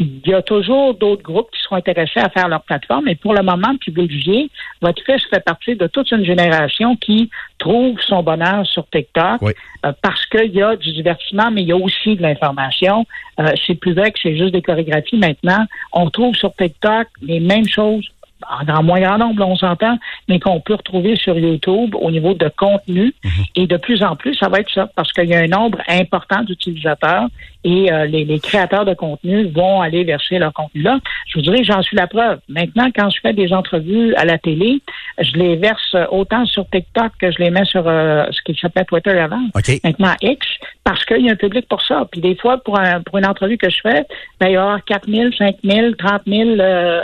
[0.00, 3.08] il y a toujours d'autres groupes qui seront intéressés à faire leur plateforme.
[3.08, 4.48] Et pour le moment, puis vous le disiez,
[4.80, 9.52] votre fils fait partie de toute une génération qui trouve son bonheur sur TikTok Oui.
[9.84, 13.06] euh, parce qu'il y a du divertissement, mais il y a aussi de l'information.
[13.40, 15.64] Euh, c'est plus vrai que c'est juste des chorégraphies maintenant.
[15.92, 18.08] On trouve sur TikTok les mêmes choses
[18.48, 19.98] en grand, moins grand nombre, on s'entend,
[20.28, 23.14] mais qu'on peut retrouver sur YouTube au niveau de contenu.
[23.56, 25.78] Et de plus en plus, ça va être ça, parce qu'il y a un nombre
[25.88, 27.26] important d'utilisateurs
[27.64, 30.98] et euh, les, les créateurs de contenu vont aller verser leur contenu là.
[31.26, 32.38] Je vous dirais, j'en suis la preuve.
[32.48, 34.80] Maintenant, quand je fais des entrevues à la télé,
[35.20, 38.84] je les verse autant sur TikTok que je les mets sur euh, ce qui s'appelait
[38.84, 39.42] Twitter avant.
[39.54, 39.80] OK.
[39.84, 40.46] Maintenant X,
[40.84, 42.06] parce qu'il y a un public pour ça.
[42.10, 44.04] Puis des fois, pour, un, pour une entrevue que je fais,
[44.40, 47.00] ben, il y a 4 000, 5 000, 30 000 euh,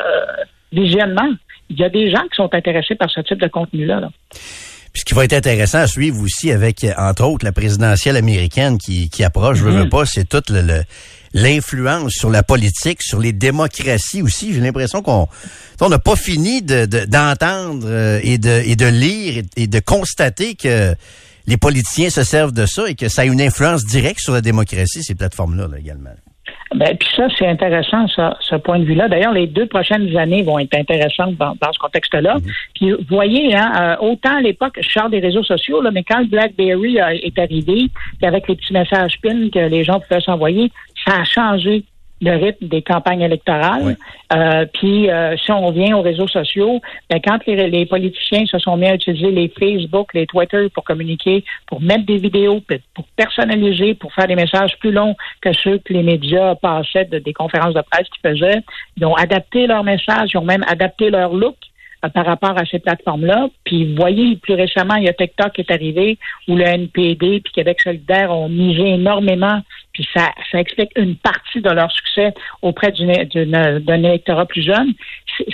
[0.75, 1.31] visionnements.
[1.71, 4.01] Il y a des gens qui sont intéressés par ce type de contenu-là.
[4.01, 4.11] Là.
[4.93, 8.79] Puis ce qui va être intéressant à suivre aussi avec, entre autres, la présidentielle américaine
[8.79, 10.83] qui, qui approche, je veux, veux pas, c'est toute le, le-
[11.37, 14.53] l'influence sur la politique, sur les démocraties aussi.
[14.55, 15.27] J'ai l'impression qu'on
[15.81, 19.67] on n'a pas fini de- de- d'entendre euh, et, de, et de lire et, et
[19.67, 20.95] de constater que
[21.47, 24.43] les politiciens se servent de ça et que ça a une influence directe sur la
[24.43, 26.11] démocratie, ces plateformes-là là, également.
[26.75, 29.09] Ben, puis ça, c'est intéressant, ça, ce point de vue-là.
[29.09, 32.37] D'ailleurs, les deux prochaines années vont être intéressantes dans, dans ce contexte-là.
[32.75, 36.03] Puis, vous voyez, hein, euh, autant à l'époque, je sors des réseaux sociaux, là, mais
[36.03, 40.01] quand le BlackBerry euh, est arrivé, puis avec les petits messages PIN que les gens
[40.01, 40.71] pouvaient s'envoyer,
[41.07, 41.85] ça a changé
[42.21, 43.83] le rythme des campagnes électorales.
[43.85, 43.95] Oui.
[44.33, 48.59] Euh, puis, euh, si on revient aux réseaux sociaux, ben, quand les, les politiciens se
[48.59, 52.61] sont mis à utiliser les Facebook, les Twitter pour communiquer, pour mettre des vidéos,
[52.95, 57.19] pour personnaliser, pour faire des messages plus longs que ceux que les médias passaient de,
[57.19, 58.63] des conférences de presse qu'ils faisaient,
[58.97, 61.57] ils ont adapté leur message, ils ont même adapté leur look
[62.11, 63.49] par rapport à ces plateformes-là.
[63.65, 67.53] Puis, voyez, plus récemment, il y a TikTok qui est arrivé, où le NPD puis
[67.53, 69.61] Québec solidaire ont misé énormément,
[69.93, 74.93] puis ça, ça explique une partie de leur succès auprès d'un électorat plus jeune.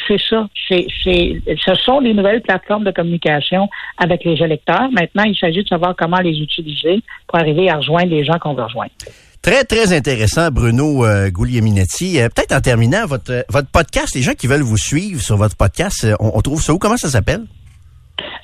[0.07, 0.49] C'est- ça.
[0.69, 4.91] C'est, ce sont les nouvelles plateformes de communication avec les électeurs.
[4.93, 8.55] Maintenant, il s'agit de savoir comment les utiliser pour arriver à rejoindre les gens qu'on
[8.55, 8.93] veut rejoindre.
[9.43, 12.21] Très, très intéressant, Bruno euh, Guglielminetti.
[12.21, 15.37] Euh, Peut-être en terminant, votre, euh, votre podcast, les gens qui veulent vous suivre sur
[15.39, 16.79] votre podcast, euh, on, on trouve ça où?
[16.79, 17.47] Comment ça s'appelle?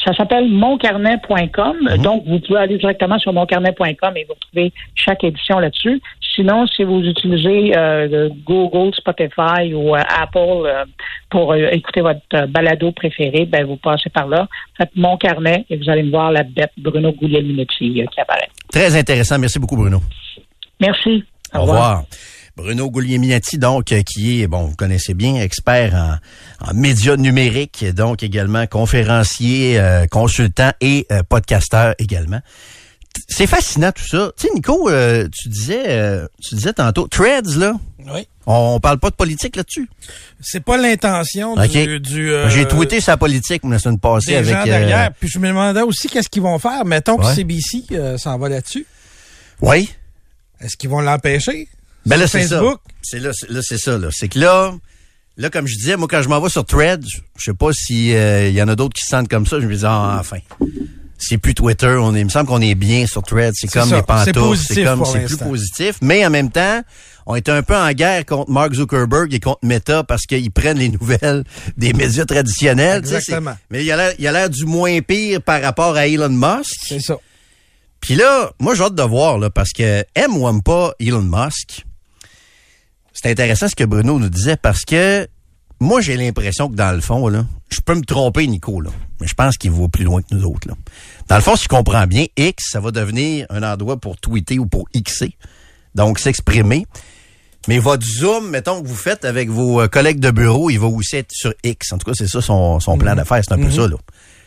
[0.02, 1.76] Ça s'appelle moncarnet.com.
[1.98, 6.00] Donc, vous pouvez aller directement sur moncarnet.com et vous retrouvez chaque édition là-dessus.
[6.34, 10.84] Sinon, si vous utilisez euh, le Google, Spotify ou euh, Apple euh,
[11.30, 14.46] pour écouter votre balado préféré, ben, vous passez par là.
[14.76, 18.48] Faites Mon Carnet et vous allez me voir la bête Bruno Guglielminetti qui apparaît.
[18.70, 19.38] Très intéressant.
[19.38, 20.00] Merci beaucoup, Bruno.
[20.80, 21.24] Merci.
[21.54, 22.04] Au revoir.
[22.56, 27.84] Bruno Guglielminetti, donc, euh, qui est, bon, vous connaissez bien, expert en, en médias numériques,
[27.94, 32.40] donc également conférencier, euh, consultant et euh, podcasteur également.
[33.28, 34.30] C'est fascinant tout ça.
[34.38, 37.74] Tu sais, Nico, euh, tu disais, euh, tu disais tantôt, Threads, là,
[38.06, 38.26] Oui.
[38.46, 39.88] on parle pas de politique là-dessus?
[40.40, 41.68] C'est pas l'intention OK.
[41.70, 42.00] du...
[42.00, 44.52] du, euh, J'ai tweeté sa politique la semaine passée des avec...
[44.54, 45.10] gens euh, derrière.
[45.18, 46.84] Puis je me demandais aussi qu'est-ce qu'ils vont faire.
[46.86, 47.26] Mettons que.
[47.34, 48.86] CBC euh, s'en va là-dessus.
[49.60, 49.90] oui.
[50.60, 51.68] Est-ce qu'ils vont l'empêcher?
[52.06, 52.58] Ben là, c'est ça.
[52.60, 52.80] Facebook?
[53.02, 53.30] C'est là,
[53.62, 53.98] c'est- ça.
[53.98, 54.74] Là, c'est que là,
[55.36, 57.04] là, comme je disais, moi, quand je m'en vais sur Thread,
[57.36, 59.60] je sais pas si il y en a d'autres qui se sentent comme ça.
[59.60, 60.38] Je me dis, ah, enfin.
[61.18, 61.96] C'est plus Twitter.
[61.98, 63.54] On est, il me semble qu'on est bien sur Thread.
[63.56, 63.96] C'est comme ça.
[63.96, 64.56] les pantoufles.
[64.62, 65.96] C'est comme, c'est plus positif.
[66.02, 66.82] Mais en même temps,
[67.24, 70.78] on est un peu en guerre contre Mark Zuckerberg et contre Meta parce qu'ils prennent
[70.78, 71.44] les nouvelles
[71.78, 72.98] des médias traditionnels.
[72.98, 73.56] Exactement.
[73.70, 76.74] Mais il il a l'air du moins pire par rapport à Elon Musk.
[76.86, 77.16] C'est ça.
[78.06, 81.22] Puis là, moi, j'ai hâte de voir, là, parce que aime ou aime pas Elon
[81.22, 81.84] Musk,
[83.12, 85.26] c'est intéressant ce que Bruno nous disait, parce que
[85.80, 88.90] moi, j'ai l'impression que dans le fond, là, je peux me tromper, Nico, là,
[89.20, 90.68] mais je pense qu'il va plus loin que nous autres.
[90.68, 90.74] Là.
[91.26, 94.60] Dans le fond, si je comprends bien, X, ça va devenir un endroit pour tweeter
[94.60, 95.32] ou pour Xer,
[95.96, 96.86] donc s'exprimer.
[97.66, 100.86] Mais votre Zoom, mettons que vous faites avec vos euh, collègues de bureau, il va
[100.86, 101.92] aussi être sur X.
[101.92, 103.96] En tout cas, c'est ça son, son plan d'affaires, c'est un peu ça, là.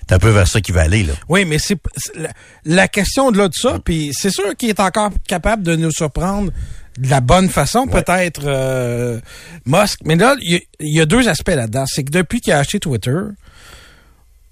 [0.09, 1.13] C'est un peu vers ça qu'il va aller, là.
[1.29, 1.77] Oui, mais c'est
[2.15, 2.29] la,
[2.65, 6.51] la question au-delà de ça, puis c'est sûr qu'il est encore capable de nous surprendre
[6.97, 9.19] de la bonne façon, peut-être euh,
[9.65, 9.99] Musk.
[10.03, 11.85] Mais là, il y, a- il y a deux aspects là-dedans.
[11.87, 13.15] C'est que depuis qu'il a acheté Twitter,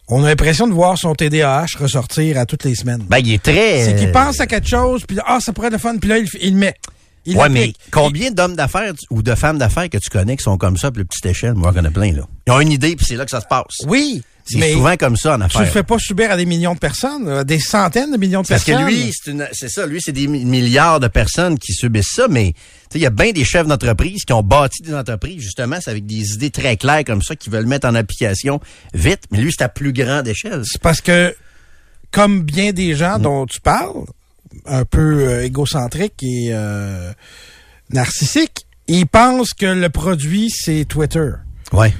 [0.08, 3.04] on a l'impression de voir son TDAH ressortir à toutes les semaines.
[3.10, 3.84] Ben, il est très...
[3.84, 6.10] c'est qu'il euh, pense à quelque chose, puis ah, ça pourrait être le fun, puis
[6.10, 6.76] là, il, il met.
[7.26, 10.58] Il ouais, mais combien d'hommes d'affaires ou de femmes d'affaires que tu connais qui sont
[10.58, 11.56] comme ça à plus petite échelle?
[11.56, 12.22] Moi, j'en connais plein, là.
[12.48, 13.80] Ils ont une idée, puis c'est là que ça se passe.
[13.86, 15.62] Oui, C'est souvent comme ça en tu affaires.
[15.62, 18.48] le fais pas subir à des millions de personnes, à des centaines de millions de
[18.48, 18.88] Parce que personnes.
[18.88, 19.12] lui,
[19.54, 22.60] c'est ça, lui, c'est des mi- milliards de personnes qui subissent ça, mais tu
[22.94, 25.92] sais, il y a bien des chefs d'entreprise qui ont bâti des entreprises, justement, c'est
[25.92, 28.60] avec des idées très claires comme ça, qui veulent mettre en application
[28.94, 30.62] vite, mais lui, c'est à plus grande échelle.
[30.66, 31.36] C'est parce que,
[32.12, 32.98] comme bien des Mm.
[32.98, 34.06] gens dont tu parles,
[34.66, 37.12] un peu euh, égocentriques et euh,
[37.92, 41.30] narcissiques, ils pensent que le produit, c'est Twitter.
[41.74, 41.94] Ouais.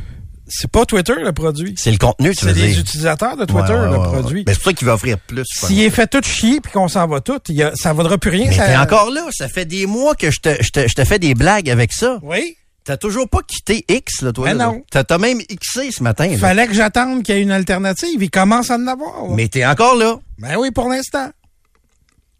[0.50, 1.76] C'est pas Twitter, le produit.
[1.78, 2.80] C'est le contenu, tu C'est veux les dire.
[2.80, 4.44] utilisateurs de Twitter, Ouais, ouais, le ouais, produit.
[4.46, 5.44] Ben, c'est pour ça qu'il va offrir plus.
[5.46, 8.30] S'il est fait tout chier puis qu'on s'en va tout, y a- ça vaudra plus
[8.32, 8.46] rien.
[8.50, 8.66] Mais ça...
[8.68, 11.20] t'es encore là, ça fait des mois que je te, je te, je te fais
[11.20, 12.20] des blagues avec ça.
[12.22, 12.56] Oui.
[12.86, 14.46] T'as toujours pas quitté X, là, toi?
[14.48, 14.66] Ben là.
[14.68, 14.82] non.
[14.90, 16.38] T'as t'as même Xé ce matin, là.
[16.38, 18.24] Fallait que j'attende qu'il y ait une alternative.
[18.24, 19.24] Il commence à en avoir.
[19.28, 19.34] là.
[19.36, 20.18] Mais t'es encore là.
[20.40, 21.30] Ben oui, pour l'instant.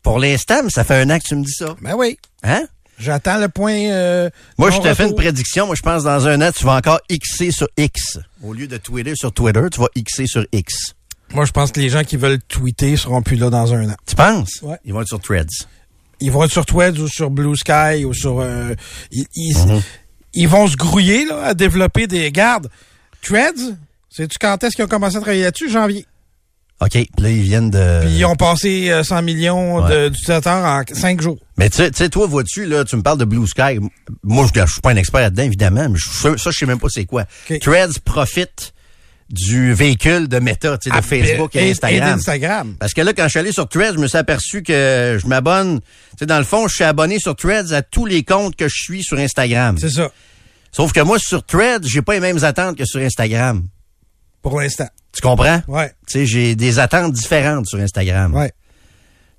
[0.04, 1.76] Pour l'instant, mais ça fait un an que tu me dis ça.
[1.82, 2.18] Ben oui.
[2.44, 2.64] Hein?
[2.98, 3.74] J'attends le point.
[3.92, 5.68] euh, Moi, je te fais une prédiction.
[5.68, 8.18] Moi, je pense que dans un an, tu vas encore Xer sur X.
[8.44, 10.94] Au lieu de Twitter sur Twitter, tu vas Xer sur X.
[11.34, 13.96] Moi, je pense que les gens qui veulent tweeter seront plus là dans un an.
[14.08, 14.62] Tu penses?
[14.64, 14.78] Ouais.
[14.86, 15.68] Ils vont être sur Threads.
[16.20, 18.40] Ils vont être sur Threads ou sur Blue Sky ou sur.
[18.40, 18.74] euh,
[19.12, 19.82] ils, ils- Mhm.
[20.34, 22.70] ils vont se grouiller là, à développer des gardes.
[23.22, 23.76] Threads,
[24.10, 25.70] sais-tu quand est-ce qu'ils ont commencé à travailler là-dessus?
[25.70, 26.06] Janvier.
[26.80, 26.92] OK.
[26.92, 28.02] Puis là, ils viennent de...
[28.02, 29.90] Puis ils ont passé euh, 100 millions Ouais.
[29.90, 31.38] de- d'utilisateurs en 5 jours.
[31.58, 33.80] Mais tu sais- toi, vois-tu, là, tu me parles de Blue Sky.
[34.24, 36.88] Moi, je, je suis pas un expert là-dedans, évidemment, mais ça, je sais même pas
[36.90, 37.26] c'est quoi.
[37.50, 37.60] OK.
[37.60, 38.74] Threads profite
[39.30, 42.12] du véhicule de Meta, tu sais, de Facebook et, Instagram.
[42.16, 42.76] d'Instagram.
[42.80, 45.28] Parce que là, quand je suis allé sur Threads, je me suis aperçu que je
[45.28, 45.80] m'abonne.
[45.82, 45.88] Tu
[46.20, 48.76] sais, dans le fond, je suis abonné sur Threads à tous les comptes que je
[48.76, 49.78] suis sur Instagram.
[49.82, 50.12] C'est ça,
[50.72, 53.64] Sauf que moi, sur Threads, j'ai pas les mêmes attentes que sur Instagram.
[54.42, 54.88] Pour l'instant.
[55.14, 55.62] Tu comprends?
[55.68, 58.34] Ouais, Tu sais, j'ai des attentes différentes sur Instagram.
[58.36, 58.52] ouais.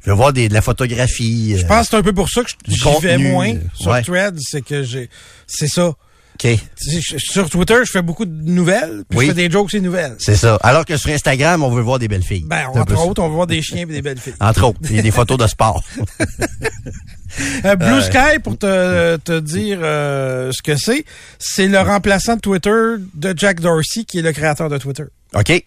[0.00, 1.56] Je veux voir des, de la photographie.
[1.58, 4.02] Je pense que c'est un peu pour ça que j'y vais moins euh, sur ouais.
[4.38, 5.10] C'est que j'ai,
[5.48, 5.88] c'est ça.
[5.88, 5.96] OK.
[6.40, 9.26] Tu sais, je- Sur Twitter, je fais beaucoup de nouvelles, puis Oui.
[9.26, 10.14] je fais des jokes et nouvelles.
[10.20, 10.54] C'est ça.
[10.62, 12.44] Alors que sur Instagram, on veut voir des belles filles.
[12.46, 13.00] Ben, entre ça.
[13.04, 14.34] autres, on va voir des chiens et des belles filles.
[14.38, 14.78] Entre autres.
[14.84, 15.82] Il y a des photos de sport.
[17.64, 21.04] Euh, Blue Sky, pour te, te dire euh, ce que c'est,
[21.38, 22.70] c'est le remplaçant de Twitter
[23.14, 25.04] de Jack Dorsey, qui est le créateur de Twitter.
[25.34, 25.64] OK.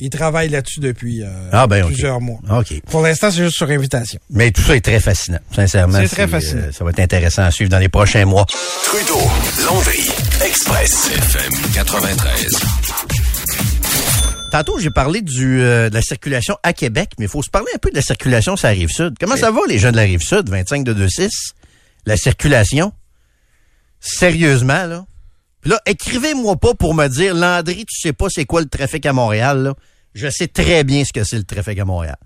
[0.00, 2.38] Il travaille là-dessus depuis euh, Ah, ben, plusieurs mois.
[2.50, 2.72] OK.
[2.88, 4.20] Pour l'instant, c'est juste sur invitation.
[4.30, 5.40] Mais tout ça est très fascinant.
[5.52, 5.98] Sincèrement.
[6.02, 6.62] C'est très fascinant.
[6.68, 8.46] euh, ça va être intéressant à suivre dans les prochains mois.
[8.84, 9.18] Trudeau,
[9.66, 10.08] Landry,
[10.44, 13.17] Express, FM 93.
[14.50, 17.68] Tantôt, j'ai parlé du, euh, de la circulation à Québec, mais il faut se parler
[17.74, 19.14] un peu de la circulation sur la Rive-Sud.
[19.20, 21.30] Comment ça va, les gens de la Rive-Sud, 25 de 26?
[22.06, 22.92] La circulation?
[24.00, 25.04] Sérieusement, là?
[25.60, 29.04] Puis là, écrivez-moi pas pour me dire, Landry, tu sais pas c'est quoi le trafic
[29.04, 29.74] à Montréal, là.
[30.14, 32.16] Je sais très bien ce que c'est le trafic à Montréal.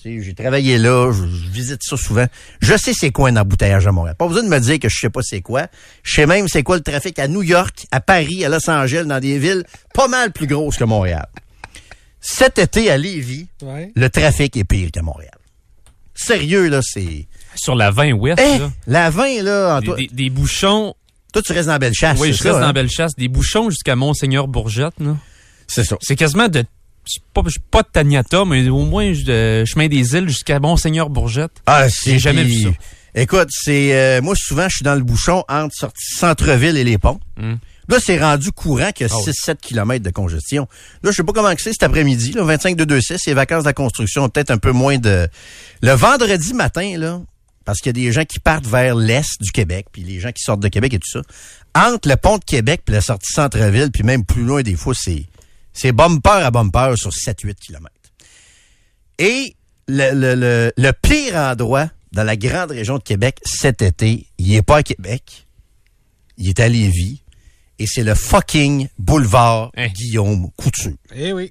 [0.00, 2.26] Tu sais, J'ai travaillé là, je, je visite ça souvent.
[2.60, 4.16] Je sais c'est quoi un embouteillage à Montréal.
[4.18, 5.66] Pas besoin de me dire que je sais pas c'est quoi.
[6.02, 9.04] Je sais même c'est quoi le trafic à New York, à Paris, à Los Angeles,
[9.06, 9.64] dans des villes
[9.94, 11.26] pas mal plus grosses que Montréal.
[12.20, 13.92] Cet été à Lévis, Ouais.
[13.94, 15.32] le trafic est pire qu'à Montréal.
[16.14, 17.26] Sérieux, là, c'est...
[17.56, 18.70] Sur la 20 ouest, Eh, là.
[18.86, 20.94] la 20, là, en Des, toi, des- des bouchons.
[21.32, 22.66] toi, tu restes dans Bellechasse, oui, je ça, reste hein?
[22.68, 23.12] dans Bellechasse.
[23.16, 25.16] Des bouchons jusqu'à Monseigneur-Bourgette, là.
[25.66, 25.96] C'est ça.
[26.00, 26.64] C'est quasiment de.
[27.32, 31.50] Pas, pas de Taniata, mais au moins de chemin des îles jusqu'à Monseigneur-Bourgette.
[31.66, 32.68] Ah, c'est J'ai jamais vu ça.
[33.14, 36.98] Écoute, c'est euh, moi souvent je suis dans le bouchon entre sortie centre-ville et les
[36.98, 37.18] ponts.
[37.36, 37.54] Hmm.
[37.90, 39.32] Là, c'est rendu courant qu'il y a Ah oui.
[39.32, 40.68] 6-7 km de congestion.
[41.02, 43.34] Là, je sais pas comment c'est cet après-midi, là, 25 de 2 6 c'est les
[43.34, 45.28] vacances de la construction, peut-être un peu moins de
[45.82, 47.20] le vendredi matin là,
[47.64, 50.30] parce qu'il y a des gens qui partent vers l'est du Québec, puis les gens
[50.30, 51.22] qui sortent de Québec et tout ça.
[51.74, 54.94] Entre le pont de Québec puis la sortie centre-ville, puis même plus loin des fois,
[54.96, 55.26] c'est
[55.72, 57.90] c'est bumper à bumper sur 7-8 km.
[59.18, 59.56] Et
[59.88, 64.54] le, le, le, le pire endroit dans la grande région de Québec cet été, il
[64.54, 65.46] est pas à Québec,
[66.38, 67.22] il est à Lévis,
[67.80, 69.88] et c'est le fucking boulevard Hein?
[69.88, 70.92] Guillaume Couture.
[71.14, 71.50] Eh oui.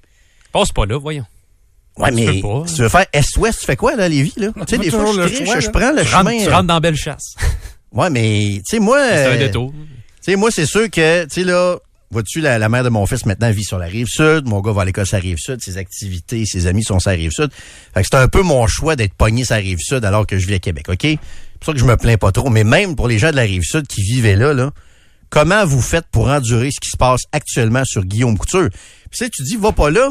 [0.52, 1.24] Passe pas là, voyons.
[1.98, 2.62] Ouais, Tu mais pas.
[2.66, 4.48] si tu veux faire Est-Ouest, tu fais quoi là, Lévis là?
[4.54, 6.42] Tu sais, des fois, je le triche, choix, je prends le Tu rentres, chemin.
[6.44, 7.34] tu euh, rentres dans Bellechasse.
[7.92, 9.72] Ouais, mais tu sais moi, C'est un euh, détour.
[9.72, 9.78] tu
[10.22, 11.76] sais moi, c'est sûr que tu sais là.
[12.12, 14.46] Vois-tu, la, la mère de mon fils maintenant vit sur la rive sud.
[14.46, 15.60] Mon gars va à l'école sur la rive sud.
[15.62, 17.50] Ses activités, ses amis sont sur la rive sud.
[17.94, 20.36] Fait que c'est un peu mon choix d'être pogné sur la rive sud alors que
[20.38, 20.98] je vis à Québec, OK?
[21.02, 21.18] C'est
[21.58, 22.48] pour ça que je me plains pas trop.
[22.48, 24.70] Mais même pour les gens de la rive sud qui vivaient là, là,
[25.30, 28.68] comment vous faites pour endurer ce qui se passe actuellement sur Guillaume Couture?
[28.70, 28.80] Puis
[29.12, 30.10] tu sais, tu dis, va pas là.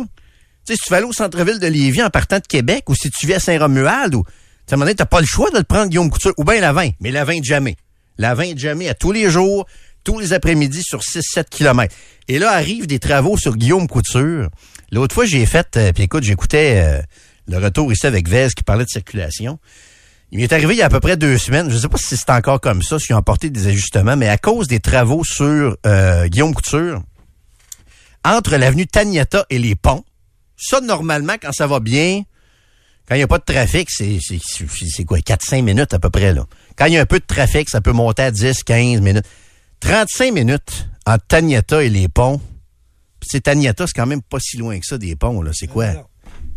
[0.66, 2.96] Tu sais, si tu vas aller au centre-ville de Lévis en partant de Québec ou
[2.96, 4.24] si tu vis à Saint-Romuald ou,
[4.68, 6.92] tu sais, t'as pas le choix de le prendre Guillaume Couture ou bien la 20,
[7.00, 7.76] mais la 20 jamais.
[8.18, 9.66] La 20 jamais à tous les jours,
[10.04, 11.94] tous les après-midi sur 6-7 km.
[12.28, 14.50] Et là, arrivent des travaux sur Guillaume Couture.
[14.92, 17.02] L'autre fois, j'ai fait, euh, puis écoute, j'écoutais euh,
[17.48, 19.60] le retour ici avec Vez qui parlait de circulation.
[20.32, 21.70] Il m'est arrivé il y a à peu près deux semaines.
[21.70, 24.28] Je ne sais pas si c'est encore comme ça, s'ils ont apporté des ajustements, mais
[24.28, 27.02] à cause des travaux sur euh, Guillaume Couture,
[28.24, 30.04] entre l'avenue Taniata et les ponts,
[30.56, 32.24] ça, normalement, quand ça va bien,
[33.08, 34.20] quand il n'y a pas de trafic, c'est,
[35.06, 36.36] quoi, 4-5 minutes à peu près.
[36.76, 39.26] Quand il y a un peu de trafic, ça peut monter à 10, 15 minutes.
[39.80, 42.40] 35 minutes entre Taniata et les ponts.
[43.22, 45.52] C'est Taniata, c'est quand même pas si loin que ça des ponts, là.
[45.54, 45.88] C'est quoi?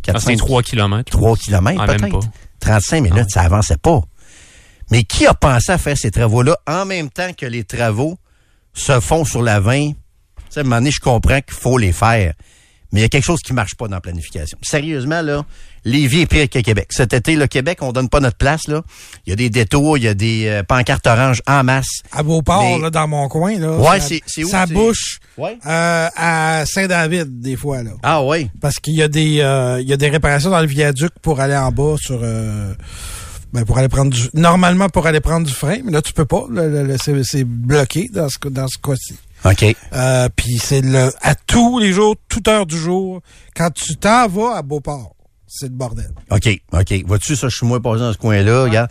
[0.09, 0.15] Non.
[0.15, 1.11] 4, Ah, c'est 3 km.
[1.11, 2.21] 3 kilomètres, Ah, même peut-être.
[2.21, 2.27] pas.
[2.61, 4.03] 35 minutes, ça avançait pas.
[4.91, 8.19] Mais qui a pensé à faire ces travaux-là en même temps que les travaux
[8.75, 9.93] se font sur la 20?
[9.93, 9.95] Tu
[10.51, 12.35] sais, à un moment donné, je comprends qu'il faut les faire.
[12.93, 14.59] Mais il y a quelque chose qui marche pas dans la planification.
[14.63, 15.45] Sérieusement, là,
[15.85, 16.89] Lévis est pire que Québec.
[16.91, 18.83] Cet été, le Québec, on donne pas notre place, là.
[19.27, 22.03] Il y a des détours, il y a des euh, pancartes oranges en masse.
[22.13, 23.77] À Beauport, Mais- là, dans mon coin, là.
[23.79, 25.59] Ouais, c'est- où, Ça bouche Ouais.
[25.67, 27.91] euh, à Saint-David, des fois, là.
[28.03, 28.49] Ah oui.
[28.61, 31.41] Parce qu'il y a des euh, il y a des réparations dans le viaduc pour
[31.41, 32.75] aller en bas sur euh,
[33.53, 36.25] ben pour aller prendre du normalement pour aller prendre du frein, mais là tu peux
[36.25, 39.17] pas, le- le- le- c'est c'est bloqué dans ce dans ce cas-ci.
[39.45, 39.77] OK.
[39.93, 43.21] Euh, puis c'est le à tous les jours, toute heure du jour,
[43.57, 45.15] quand tu t'en vas à Beauport,
[45.55, 46.11] c'est le bordel.
[46.31, 47.05] OK, OK.
[47.07, 48.91] Vois-tu, ça, je suis moins passé dans ce coin-là, regarde.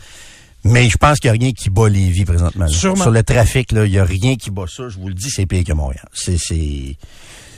[0.64, 2.68] Mais je pense qu'il n'y a rien qui bat Lévis présentement.
[2.68, 4.90] Sur le trafic, là, il n'y a rien qui bat ça.
[4.90, 6.06] Je vous le dis, c'est pire que Montréal.
[6.14, 6.98] C'est, c'est,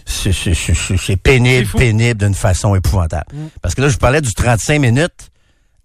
[0.06, 3.26] c'est, pénible, pénible d'une façon épouvantable.
[3.62, 5.32] Parce que là, je vous parlais du 35 minutes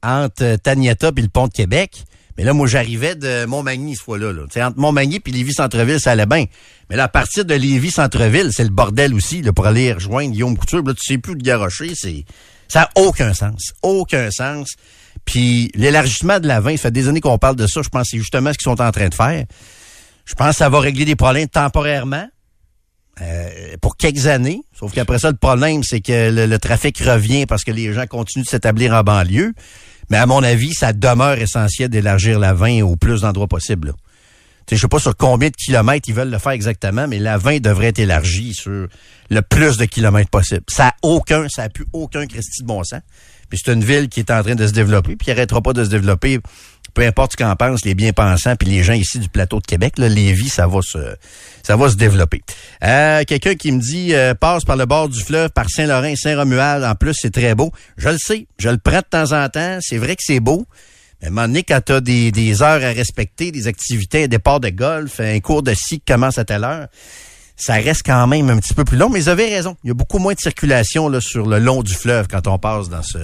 [0.01, 2.05] entre euh, Taniata et le pont de Québec.
[2.37, 4.33] Mais là, moi, j'arrivais de Montmagny ce fois-là.
[4.33, 4.43] Là.
[4.65, 6.45] Entre Montmagny et Lévis-Centreville, ça allait bien.
[6.89, 10.57] Mais là, à partir de Lévis-Centreville, c'est le bordel aussi là, pour aller rejoindre Guillaume
[10.57, 10.85] Couture.
[10.85, 11.95] Là, tu sais plus de garocher.
[11.97, 12.25] C'est,
[12.69, 13.73] ça n'a aucun sens.
[13.83, 14.75] Aucun sens.
[15.25, 17.83] Puis l'élargissement de la 20, ça fait des années qu'on parle de ça.
[17.83, 19.45] Je pense que c'est justement ce qu'ils sont en train de faire.
[20.25, 22.27] Je pense que ça va régler des problèmes temporairement.
[23.21, 24.63] euh, pour quelques années.
[24.79, 28.45] Sauf qu'après ça, le problème, c'est que le, trafic revient parce que les gens continuent
[28.45, 29.55] de s'établir en banlieue.
[30.11, 33.93] Mais à mon avis, ça demeure essentiel d'élargir la 20 au plus d'endroits possible.
[34.77, 37.61] Je sais pas sur combien de kilomètres ils veulent le faire exactement, mais la 20
[37.61, 38.87] devrait être élargie sur
[39.31, 40.63] le plus de kilomètres possible.
[40.69, 43.01] Ça a aucun, ça a plus aucun Christy de bon sens.
[43.49, 45.73] Puis c'est une ville qui est en train de se développer, puis qui arrêtera pas
[45.73, 46.39] de se développer.
[46.95, 49.99] Peu importe ce qu'en pensent les bien-pensants, puis les gens ici du plateau de Québec,
[49.99, 50.99] là, Lévis, ça va se,
[51.63, 52.43] ça va se développer.
[52.83, 56.85] Euh, Quelqu'un qui me dit euh, passe par le bord du fleuve, par Saint-Laurent Saint-Romuald.
[56.85, 57.73] En plus, c'est très beau.
[57.97, 59.79] Je le sais, je le prends de temps en temps.
[59.81, 60.67] C'est vrai que c'est beau.
[61.21, 64.25] Mais à un moment donné, quand tu as des, des heures à respecter, des activités,
[64.25, 66.89] un départ de golf, un cours de scie qui commence à telle heure,
[67.57, 69.09] ça reste quand même un petit peu plus long.
[69.11, 69.77] Mais vous avez raison.
[69.83, 72.59] Il y a beaucoup moins de circulation là, sur le long du fleuve quand on
[72.59, 73.19] passe dans ce,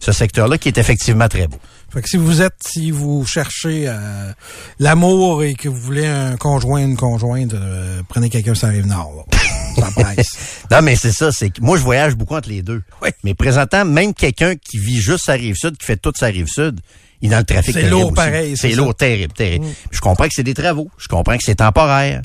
[0.00, 1.58] ce secteur-là, qui est effectivement très beau.
[1.92, 4.32] Fait que si vous êtes, si vous cherchez euh,
[4.80, 8.86] l'amour et que vous voulez un conjoint, une conjointe, euh, prenez quelqu'un sur la rive
[8.86, 9.12] nord.
[9.16, 9.36] là.
[10.70, 11.30] Non, mais c'est ça.
[11.32, 12.82] C'est que moi, je voyage beaucoup entre les deux.
[13.02, 13.10] Oui.
[13.24, 16.46] Mais présentant, même quelqu'un qui vit juste sa rive sud, qui fait toute sa rive
[16.48, 16.80] sud,
[17.28, 17.74] dans le trafic.
[17.74, 18.14] C'est lourd aussi.
[18.14, 19.66] pareil, c'est lourd, terrible, terrible.
[19.90, 20.90] Je comprends que c'est des travaux.
[20.98, 22.22] Je comprends que c'est temporaire.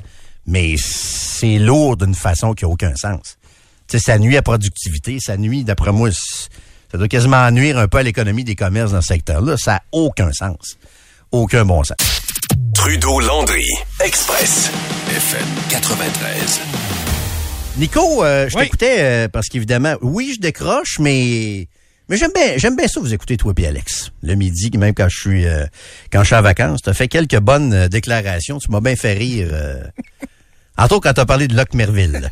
[0.47, 3.37] Mais c'est lourd d'une façon qui a aucun sens.
[3.87, 5.17] Tu sais, ça nuit à productivité.
[5.19, 6.09] Ça nuit, d'après moi,
[6.91, 9.55] ça doit quasiment nuire un peu à l'économie des commerces dans ce secteur-là.
[9.57, 10.77] Ça a aucun sens.
[11.31, 11.97] Aucun bon sens.
[12.73, 13.65] Trudeau-Landry,
[14.03, 14.71] Express,
[15.09, 16.59] FM 93.
[17.77, 18.63] Nico, euh, je Oui.
[18.63, 21.67] t'écoutais euh, parce qu'évidemment, oui, je décroche, mais
[22.11, 24.11] mais j'aime bien j'aime bien ça vous écouter toi puis Alex.
[24.21, 25.65] Le midi, même quand je suis euh,
[26.11, 29.13] quand je suis en vacances, t'as fait quelques bonnes euh, déclarations, tu m'as bien fait
[29.13, 29.47] rire.
[29.51, 29.81] Euh,
[30.77, 32.29] entre autres quand t'as parlé de Locke Merville.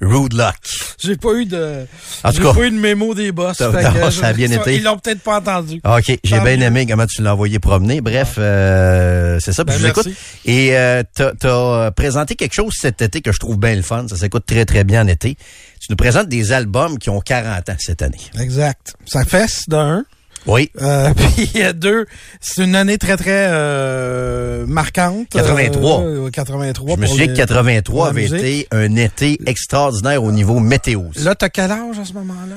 [0.00, 0.54] Rude Luck.
[1.02, 1.86] J'ai pas eu de,
[2.24, 2.54] En tout j'ai cas.
[2.54, 3.58] pas eu de mémo des boss.
[3.60, 4.76] Non, que, ça a bien été.
[4.76, 5.80] Ils l'ont peut-être pas entendu.
[5.84, 8.00] OK, j'ai bien aimé comment tu l'as envoyé promener.
[8.00, 10.10] Bref, euh, c'est ça, puis Ben, je vous merci.
[10.10, 10.18] écoute.
[10.44, 14.06] Et euh, t'as as présenté quelque chose cet été que je trouve bien le fun.
[14.08, 15.36] Ça s'écoute très, très bien en été.
[15.80, 18.18] Tu nous présentes des albums qui ont 40 ans cette année.
[18.40, 18.94] Exact.
[19.06, 20.04] Ça fesse d'un.
[20.48, 20.70] Oui.
[20.80, 22.06] Euh, puis euh, deux,
[22.40, 25.28] c'est une année très très euh, marquante.
[25.30, 26.00] 83.
[26.00, 26.96] Euh, 83.
[26.96, 31.02] Je me souviens que 83 pour la avait été un été extraordinaire au niveau météo.
[31.22, 32.56] Là, t'as quel âge à ce moment-là?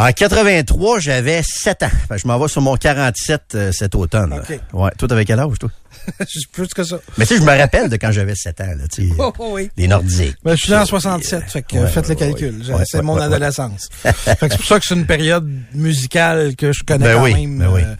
[0.00, 1.88] En 83, j'avais 7 ans.
[2.08, 4.30] Fait que je m'en vais sur mon 47 euh, cet automne.
[4.30, 4.36] là.
[4.48, 4.60] OK.
[4.72, 4.90] Ouais.
[4.96, 5.70] Toi, t'avais quel âge, toi?
[6.52, 6.98] Plus que ça.
[7.16, 9.14] Mais tu sais, je me rappelle de quand j'avais 7 ans, là, tu sais.
[9.18, 9.70] Oh, oh, oui.
[9.76, 10.36] Les Nordiques.
[10.44, 12.54] Ben, je suis né en 67, fait que Ouais, faites le ouais, calcul.
[12.58, 12.62] ouais.
[12.64, 13.88] J'ai- Ouais, c'est ouais, mon ouais, adolescence.
[14.02, 17.24] fait que c'est pour ça que c'est une période musicale que je connais Ben quand
[17.24, 17.82] oui, même ben oui.
[17.82, 17.94] euh,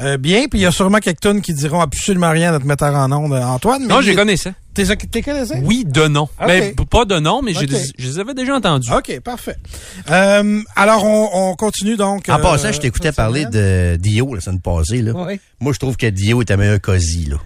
[0.00, 0.48] euh, bien.
[0.50, 3.10] Puis il y a sûrement quelques tunes qui diront absolument rien à notre metteur en
[3.12, 3.82] ondes, Antoine.
[3.82, 4.50] mais Non, je les il- connaissais.
[4.50, 5.60] T'es t'es connaissais?
[5.64, 6.28] Oui, de nom.
[6.46, 7.60] Mais p- pas de nom, mais je
[8.04, 8.90] les avais déjà entendus.
[8.92, 9.56] OK, parfait.
[10.10, 12.28] Euh, alors, on, on continue donc.
[12.28, 15.02] En euh, passant, je t'écoutais parler de Dio la semaine passée.
[15.02, 15.12] Là.
[15.14, 15.40] Oui.
[15.60, 17.36] Moi, je trouve que Dio était meilleur qu'Ozzy là,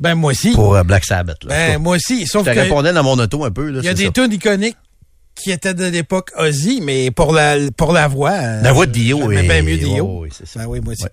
[0.00, 0.52] Ben, moi aussi.
[0.52, 1.44] pour euh, Black Sabbath.
[1.44, 1.54] Là.
[1.54, 2.26] En Ben, moi aussi.
[2.26, 3.70] Sauf je te que répondais dans mon auto un peu.
[3.70, 4.76] Là, il y a des tunes iconiques
[5.34, 8.30] qui étaient de l'époque Ozzy, mais pour la pour la voix.
[8.32, 9.42] euh, La voix de Dio est...
[9.42, 10.26] bien mieux Dio.
[10.30, 10.60] C'est ça.
[10.60, 11.02] Ben oui, moi aussi.
[11.04, 11.10] Ouais.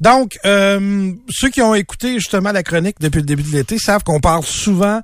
[0.00, 4.02] Donc, euh, ceux qui ont écouté justement la chronique depuis le début de l'été savent
[4.04, 5.00] qu'on parle souvent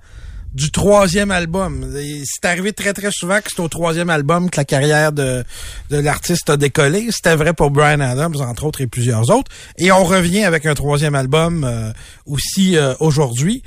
[0.54, 1.86] du troisième album.
[2.24, 5.44] C'est arrivé très très souvent que c'est au troisième album que la carrière de,
[5.90, 7.08] de l'artiste a décollé.
[7.10, 9.50] C'était vrai pour Brian Adams, entre autres, et plusieurs autres.
[9.76, 11.92] Et on revient avec un troisième album euh,
[12.26, 13.62] aussi euh, aujourd'hui.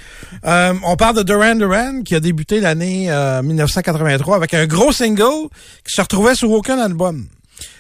[0.46, 4.92] Euh, on parle de Duran Duran qui a débuté l'année euh, 1983 avec un gros
[4.92, 5.50] single
[5.86, 7.28] qui se retrouvait sur aucun album.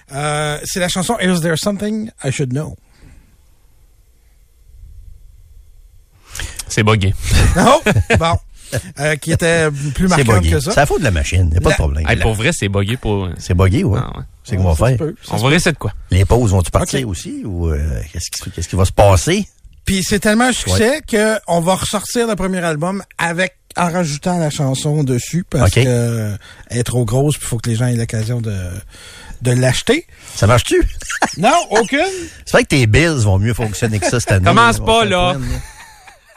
[0.10, 2.76] C'est la chanson Is There Something I Should Know?
[6.68, 7.14] C'est bugué.
[7.56, 7.82] Non?
[8.18, 8.38] bon.
[9.00, 10.82] Euh, qui était plus C'est marquante que C'est ça.
[10.82, 12.06] la faute de la machine, y a pas La- de problème.
[12.10, 13.30] Hey, pour vrai, c'est buggé pour.
[13.38, 14.00] C'est buggé, ouais.
[14.02, 14.24] Ah, ouais.
[14.44, 15.08] C'est qu'on va Ça faire.
[15.24, 15.94] ça On se va rester de quoi?
[16.10, 19.48] Les pauses vont-tu partir aussi ou euh, qu'est-ce qui, qu'est-ce qui va se passer?
[19.86, 24.38] Puis c'est tellement un succès que on va ressortir le premier album avec en rajoutant
[24.38, 25.84] la chanson dessus parce Ok.
[25.84, 26.36] que euh,
[26.70, 28.54] elle est trop grosse puis faut que les gens aient l'occasion de
[29.42, 30.06] de l'acheter.
[30.36, 30.88] Ça marche-tu?
[31.38, 32.00] Non, aucune.
[32.46, 34.46] C'est vrai que tes bills vont mieux fonctionner que ça cette année.
[34.46, 35.34] Commence pas, là.
[35.36, 35.48] plein,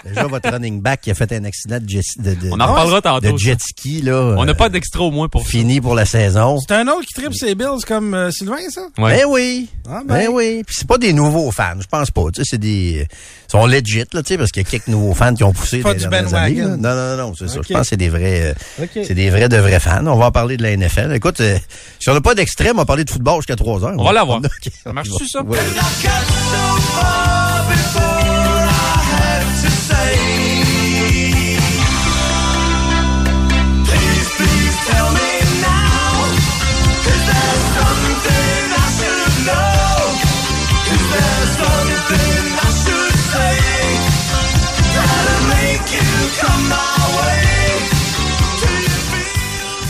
[0.06, 2.66] Déjà, votre running back qui a fait un accident de, jet- de, de- On en
[2.66, 4.34] reparlera tantôt, de jet ski, là.
[4.36, 6.58] On n'a euh, pas d'extra au moins pour fini pour la saison.
[6.60, 8.82] C'est un autre qui tripe ses bills comme euh, Sylvain ça?
[8.98, 9.18] Ouais.
[9.18, 9.68] Ben oui.
[9.88, 10.14] Ah, ben.
[10.14, 10.28] ben.
[10.32, 10.62] oui.
[10.66, 12.24] Puis c'est pas des nouveaux fans, je pense pas.
[12.34, 13.06] Tu sais, c'est des.
[13.48, 15.52] Ils sont legit, là, tu sais, parce qu'il y a quelques nouveaux fans qui ont
[15.52, 16.54] poussé Pas les du dernières années.
[16.56, 16.68] là.
[16.76, 17.60] Non, non, non, non, c'est ça.
[17.66, 18.54] Je pense que c'est des vrais.
[18.80, 18.86] euh.
[18.92, 20.04] C'est des vrais de vrais fans.
[20.06, 21.12] On va en parler de la NFL.
[21.14, 21.56] Écoute, euh,
[22.00, 23.94] si on n'a pas d'extrait, on va parler de football jusqu'à 3 heures.
[23.96, 24.40] On va l'avoir.
[24.84, 25.42] Ça marche-tu, ça?
[25.42, 25.58] Ouais.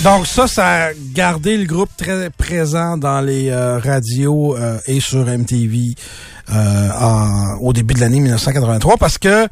[0.05, 5.01] Donc ça, ça a gardé le groupe très présent dans les euh, radios euh, et
[5.01, 5.95] sur MTV
[6.53, 6.89] euh,
[7.63, 9.49] au début de l'année 1983 parce que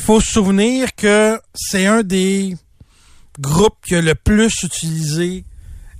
[0.00, 2.56] faut se souvenir que c'est un des
[3.38, 5.44] groupes qui a le plus utilisé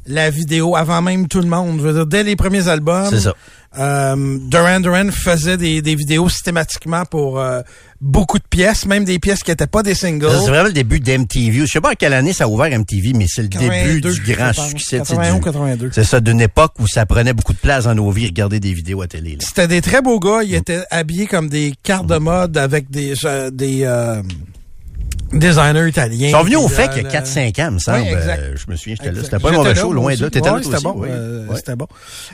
[0.06, 1.78] la vidéo avant même tout le monde.
[1.78, 3.34] Je veux dire, dès les premiers albums, C'est ça.
[3.78, 7.62] euh, Duran Duran faisait des, des vidéos systématiquement pour euh,
[8.00, 10.28] beaucoup de pièces, même des pièces qui n'étaient pas des singles.
[10.30, 11.60] C'est vraiment le début d'MTV.
[11.60, 14.12] Je sais pas à quelle année ça a ouvert MTV, mais c'est le début 82,
[14.12, 15.00] du grand succès.
[15.00, 15.90] tu sais, 81 ou du- 82.
[15.92, 18.74] C'est ça, d'une époque où ça prenait beaucoup de place dans nos vies, regarder des
[18.74, 19.38] vidéos à télé.
[19.40, 20.42] C'était des très beaux gars.
[20.44, 23.84] Ils étaient habillés comme des cartes de mode avec des euh, des
[25.34, 26.28] euh, designers italiens.
[26.28, 28.00] Ils sont venus au fait euh, qu'il y a le- 4-5 ans, me semble.
[28.02, 28.08] Oui.
[28.14, 29.20] Euh, je me souviens, j'étais là.
[29.24, 30.30] C'était pas un mauvais show, loin de là.
[30.30, 30.84] T'étais Ouais, là aussi?
[30.84, 30.94] bon.
[30.96, 31.08] Oui.
[31.10, 31.56] euh, Ouais.
[31.56, 31.86] C'était bon.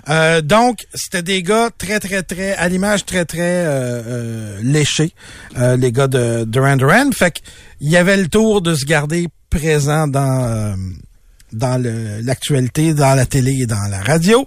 [0.08, 5.12] Euh, donc, c'était des gars très, très, très, à l'image très, très euh, euh, léchés,
[5.58, 7.10] euh, les gars de Duran Duran.
[7.12, 10.74] Fait qu'il y avait le tour de se garder présent dans...
[11.52, 11.82] dans
[12.24, 14.46] l'actualité, dans la télé et dans la radio.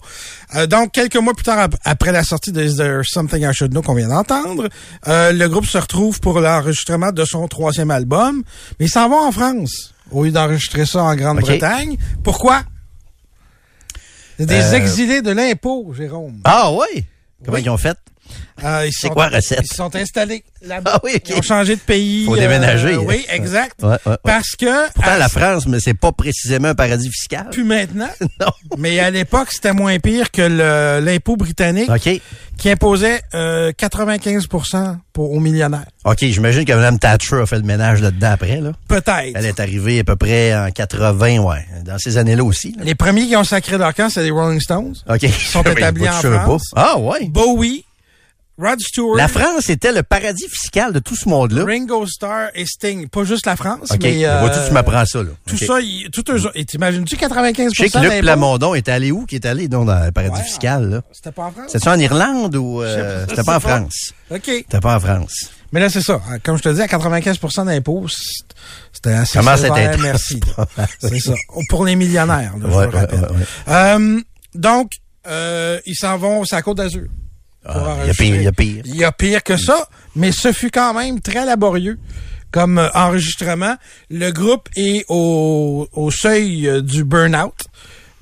[0.56, 3.54] Euh, donc, quelques mois plus tard, ap- après la sortie de Is There Something I
[3.54, 4.70] Should Know qu'on vient d'entendre,
[5.08, 8.44] euh, le groupe se retrouve pour l'enregistrement de son troisième album,
[8.80, 11.98] mais ils s'en vont en France au lieu d'enregistrer ça en Grande-Bretagne.
[12.24, 12.64] Pourquoi?
[14.40, 16.40] Des Euh, exilés de l'impôt, Jérôme.
[16.44, 17.06] Ah oui?
[17.46, 17.64] Comment Oui.
[17.66, 17.98] ils ont fait?
[18.64, 19.62] Euh, c'est quoi recette?
[19.64, 20.92] Ils se sont installés là-bas.
[20.96, 21.14] Ah oui.
[21.28, 22.26] Ils ont changé de pays.
[22.26, 22.96] Faut euh, déménager.
[22.98, 23.82] oui, exact.
[23.82, 24.18] Ouais, ouais, ouais.
[24.24, 24.92] Parce que...
[24.94, 27.48] Pourtant, à- la France, mais c'est pas précisément un paradis fiscal.
[27.52, 28.10] Plus maintenant.
[28.40, 28.52] Non.
[28.78, 31.90] Mais à l'époque, c'était moins pire que le- l'impôt britannique
[32.58, 35.86] qui imposait euh, 95 pour, aux millionnaires.
[36.06, 38.72] OK, j'imagine que Mme Thatcher a fait le ménage là-dedans après, là.
[38.88, 39.32] Peut-être.
[39.36, 41.66] Elle est arrivée à peu près en 80, ouais.
[41.86, 42.74] Dans ces années-là aussi.
[42.78, 42.84] là.
[42.84, 44.96] Les premiers qui ont sacré leur camp, c'est les Rolling Stones.
[45.10, 45.24] OK.
[45.24, 46.72] Ils sont établis en France.
[46.76, 47.26] Ah, ouais.
[47.28, 47.86] Bowie,
[48.64, 51.66] Rod Stewart, La France était le paradis fiscal de tout ce monde-là.
[51.66, 53.08] Ringo Starr et Sting.
[53.10, 54.00] Pas juste la France, OK.
[54.02, 54.26] mais...
[54.26, 55.30] euh, Vois-tu, tu m'apprends ça, là.
[55.46, 55.76] Tout ça,
[56.12, 58.22] tout eux, et t'imagines-tu 95 Je sais que Luc?
[58.22, 59.26] Plamondon est allé où?
[59.26, 61.02] Qui est allé, dans le paradis Ouais, fiscal, là?
[61.12, 61.66] C'était pas en France?
[61.68, 63.78] C'était-tu en Irlande ou, euh, c'était pas en pas.
[63.80, 64.14] France?
[64.32, 64.42] OK.
[64.46, 65.50] C'était pas en France.
[65.72, 66.22] Mais là, c'est ça.
[66.44, 68.44] Comme je te dis, à 95% d'impôts, c'est-
[68.94, 70.40] c'était assez Comment c'est sévère, merci.
[71.00, 71.34] C'est ça.
[71.70, 73.20] Pour les millionnaires, là, Ouais, ouais, rappelle.
[73.22, 73.46] ouais, ouais.
[73.70, 74.22] Euh,
[74.56, 74.92] donc,
[75.86, 77.08] ils s'en vont sur la Côte d'Azur.
[77.64, 78.82] Pour Ah, Il y a pire, il y a pire.
[78.86, 81.98] Il y a pire que ça, mais ce fut quand même très laborieux
[82.52, 83.76] comme euh, enregistrement.
[84.10, 87.56] Le groupe est au, au seuil euh, du burn-out.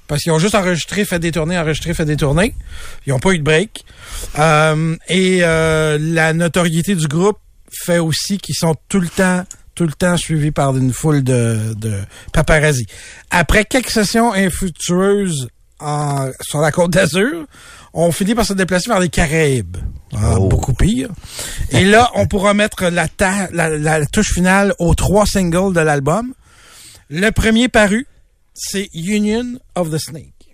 [0.08, 2.54] Parce qu'ils ont juste enregistré, fait des tournées, enregistré, fait des tournées.
[3.06, 3.86] Ils n'ont pas eu de break.
[4.40, 7.40] Euh, et euh, la notoriété du groupe
[7.72, 11.74] fait aussi qu'ils sont tout le temps tout le temps suivis par une foule de,
[11.78, 11.94] de
[12.34, 12.86] paparazzi.
[13.30, 15.48] Après quelques sessions infructueuses
[15.80, 17.46] en, sur la côte d'Azur,
[17.94, 19.78] on finit par se déplacer vers les Caraïbes.
[20.14, 20.48] Ah, Oh.
[20.50, 21.10] Beaucoup pire.
[21.72, 25.80] Et là, on pourra mettre la, ta- la, la touche finale aux trois singles de
[25.80, 26.34] l'album.
[27.10, 28.08] Le premier paru,
[28.54, 30.52] c'est Union of the Snake.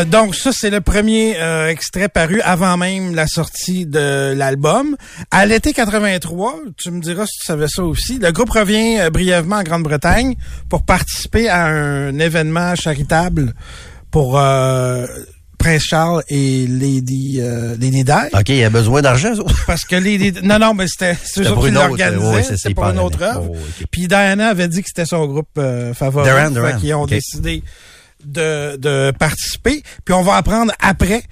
[0.00, 4.96] Euh, donc ça, c'est le premier euh, extrait paru avant même la sortie de l'album.
[5.30, 9.10] À l'été 83, tu me diras si tu savais ça aussi, le groupe revient euh,
[9.10, 10.34] brièvement en Grande-Bretagne
[10.68, 13.54] pour participer à un événement charitable
[14.10, 14.38] pour
[15.60, 18.12] Prince Charles et Lady euh, Lady Di.
[18.32, 19.42] OK, il a besoin d'argent, ça.
[19.66, 20.32] Parce que Lady...
[20.42, 22.56] Non, non, mais c'était c'est eux C'était autres pour qui une autre, l'organisaient.
[22.56, 23.50] c'était pour une autre œuvre.
[23.50, 23.84] Oh.
[23.90, 26.26] Puis Diana avait dit que c'était son groupe euh, favori.
[26.26, 27.62] Duran ont décidé
[28.24, 29.82] de, de participer.
[30.04, 31.22] Puis on va apprendre après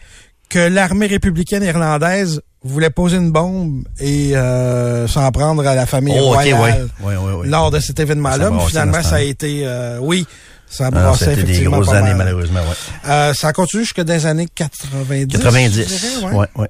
[0.49, 6.15] que l'armée républicaine irlandaise voulait poser une bombe et euh, s'en prendre à la famille
[6.19, 6.53] Oh, ouais.
[6.53, 7.47] royale Ouais, ouais, ouais.
[7.47, 8.51] lors de cet événement-là.
[8.67, 9.63] Finalement, ça a été...
[9.65, 10.27] euh, oui,
[10.69, 12.17] ça a Ah, C'était des grosses années, mal.
[12.19, 13.11] malheureusement, ouais.
[13.11, 15.27] Euh, ça a continué jusque dans les années 90.
[15.39, 15.73] 90.
[15.83, 15.85] je
[16.19, 16.69] dirais, ouais, ouais.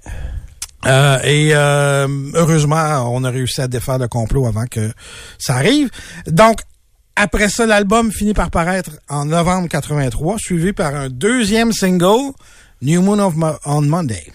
[0.87, 4.93] euh, et euh, heureusement, on a réussi à défaire le complot avant que
[5.39, 5.89] ça arrive.
[6.27, 6.59] Donc,
[7.19, 12.33] après ça, l'album finit par paraître en novembre 83, suivi par un deuxième single,
[12.81, 13.35] New Moon of
[13.67, 14.33] on Monday.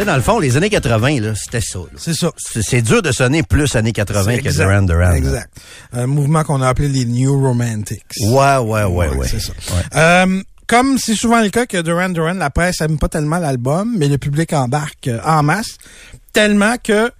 [0.00, 1.78] Sais, dans le fond, les années 80, là, c'était ça.
[1.96, 2.30] C'est ça.
[2.38, 4.98] C'est dur de sonner plus années 80 C'est que exact, Duran Duran.
[5.10, 5.16] là.
[5.16, 5.50] Exact.
[5.92, 8.02] Un mouvement qu'on a appelé les New Romantics.
[8.22, 9.28] Ouais, ouais, ouais, ouais.
[9.28, 9.52] c'est ça.
[9.70, 9.82] Ouais.
[9.96, 13.94] Euh, comme c'est souvent le cas que Duran Duran, la presse aime pas tellement l'album,
[13.98, 15.78] mais le public embarque euh, en masse,
[16.32, 17.10] tellement que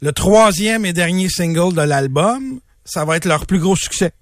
[0.00, 4.12] le troisième et dernier single de l'album, ça va être leur plus gros succès.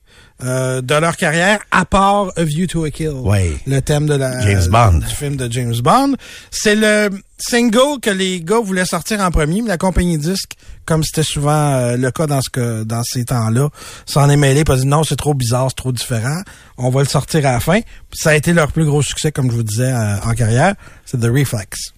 [0.42, 3.56] Euh, de leur carrière, à part A View to a Kill, Ouais.
[3.66, 4.98] le thème de la James Bond.
[4.98, 6.14] du film de James Bond.
[6.50, 10.52] C'est le single que les gars voulaient sortir en premier, mais la compagnie disque,
[10.86, 13.68] comme c'était souvent euh, le cas dans ce que dans ces temps-là,
[14.06, 16.40] s'en est mêlé, pas dit non, c'est trop bizarre, c'est trop différent.
[16.76, 17.80] On va le sortir à la fin.
[17.80, 20.74] Puis ça a été leur plus gros succès, comme je vous disais, euh, en carrière.
[21.04, 21.92] C'est The Reflex.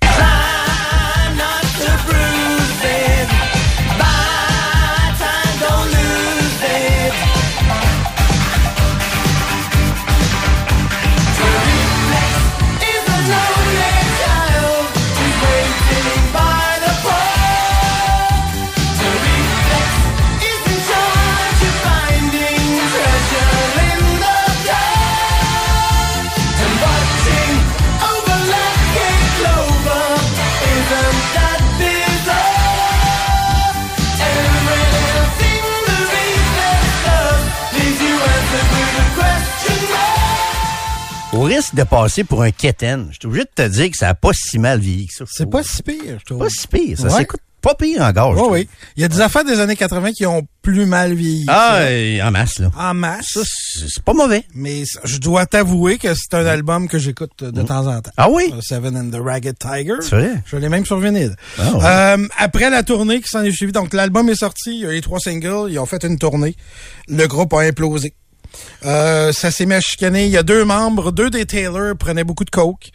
[41.40, 44.10] Au risque de passer pour un quétaine, je suis obligé de te dire que ça
[44.10, 45.24] a pas si mal vieilli que ça.
[45.26, 46.38] C'est pas si pire, je trouve.
[46.38, 46.98] pas si pire.
[46.98, 48.50] Ça s'écoute pas pire encore.
[48.50, 48.68] Oui.
[48.96, 51.46] Il y a des affaires des années 80 qui ont plus mal vieilli.
[51.48, 52.70] Ah, euh, en masse, là.
[52.76, 53.28] en masse.
[53.32, 53.40] Ça,
[53.88, 54.44] c'est pas mauvais.
[54.54, 58.10] Mais je dois t'avouer que c'est un album que j'écoute de temps en temps.
[58.18, 58.52] Ah oui?
[58.52, 59.96] Euh, Seven and the Ragged Tiger.
[60.00, 60.42] C'est vrai?
[60.44, 61.36] Je l'ai même sur vinyle.
[61.58, 61.84] Ah ouais.
[62.22, 64.90] Euh, après la tournée qui s'en est suivie, donc l'album est sorti, il y a
[64.90, 66.54] eu les trois singles, ils ont fait une tournée.
[67.08, 68.14] Le groupe a implosé.
[68.84, 70.24] Euh, ça s'est mis à chicaner.
[70.26, 72.90] Il y a deux membres, deux des Taylor prenaient beaucoup de coke,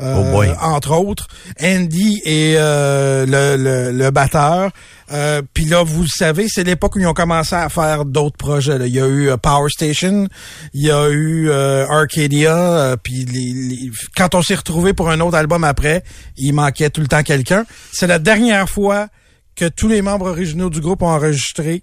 [0.00, 1.26] euh, Oh entre autres.
[1.62, 4.70] Andy et euh, le, le, le batteur.
[5.12, 8.36] Euh, Puis là, vous le savez, c'est l'époque où ils ont commencé à faire d'autres
[8.36, 8.78] projets.
[8.78, 8.86] là.
[8.86, 10.28] Il y a eu Power Station,
[10.74, 12.96] il y a eu euh, Arcadia.
[13.02, 16.04] Puis les, les- quand on s'est retrouvé pour un autre album après,
[16.36, 17.64] il manquait tout le temps quelqu'un.
[17.92, 19.08] C'est la dernière fois
[19.56, 21.82] que tous les membres originaux du groupe ont enregistré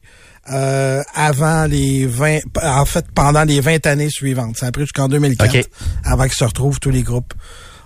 [0.52, 4.58] euh, avant les 20 en fait pendant les 20 années suivantes.
[4.58, 5.66] Ça a pris jusqu'en 2004 OK.
[6.04, 7.34] avant qu'ils se retrouvent tous les groupes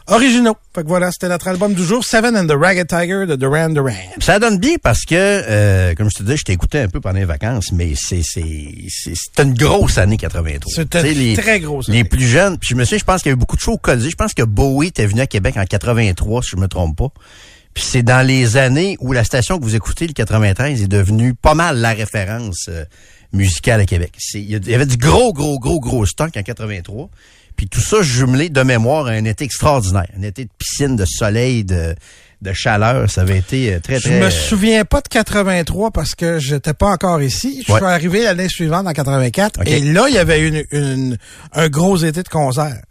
[0.08, 0.58] originaux.
[0.76, 3.70] Fait que voilà, c'était notre album du jour, Seven and the Ragged Tiger de Duran
[3.70, 3.94] Duran.
[4.20, 7.20] Ça donne bien parce que, euh, comme je te disais, je t'écoutais un peu pendant
[7.20, 8.44] les vacances, mais c'est c'est
[8.90, 10.72] c'est c'est une grosse année 83.
[10.76, 12.04] C'était les- très grosse Les année.
[12.04, 13.74] plus jeunes, puis je me souviens, je pense qu'il y a eu beaucoup de shows
[13.74, 14.10] au Colisée.
[14.10, 17.10] Je pense que Bowie était venu à Québec en 83, si je me trompe pas.
[17.74, 21.34] Puis c'est dans les années où la station que vous écoutez, le 93, est devenue
[21.34, 22.84] pas mal la référence euh,
[23.34, 24.12] musicale à Québec.
[24.34, 27.10] Il y avait du gros, gros, gros, gros stock en 83.
[27.56, 30.08] Puis tout ça jumelé de mémoire à un été extraordinaire.
[30.18, 31.96] Un été de piscine, de soleil, de,
[32.42, 33.10] de chaleur.
[33.10, 34.20] Ça avait été euh, très, Je très...
[34.20, 37.64] me souviens pas de 83 parce que j'étais pas encore ici.
[37.68, 37.80] Je Ouais.
[37.80, 39.68] suis arrivé l'année suivante en 84 OK.
[39.68, 41.18] et là il y avait une, une-
[41.54, 42.82] un gros été de concerts.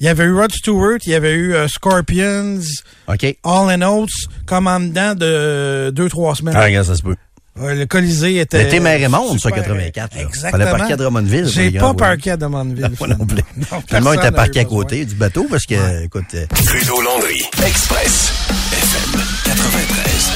[0.00, 2.60] Il y avait eu Rod Stewart, il y avait eu euh, Scorpions,
[3.08, 3.24] OK.
[3.44, 4.10] All and Oates,
[4.46, 6.54] comme en dedans de deux trois semaines.
[6.56, 7.14] Ah, regarde, ça se peut.
[7.60, 8.64] Ouais, le Colisée était.
[8.64, 9.62] C'était Mère et Monde, ça, super.
[9.62, 10.14] 84.
[10.16, 10.22] là.
[10.22, 10.50] Exactement.
[10.64, 11.46] Fallait parquer à Drummondville.
[11.48, 12.90] J'ai pas gars, parqué à Drummondville.
[12.98, 13.36] Moi non plus.
[13.36, 13.42] finalement.
[13.56, 14.78] Non, Tout le monde personne était parqué à besoin.
[14.78, 17.42] côté du bateau parce que, écoute, euh, Trudeau Landry.
[17.66, 18.32] Express.
[18.72, 20.32] FM 93.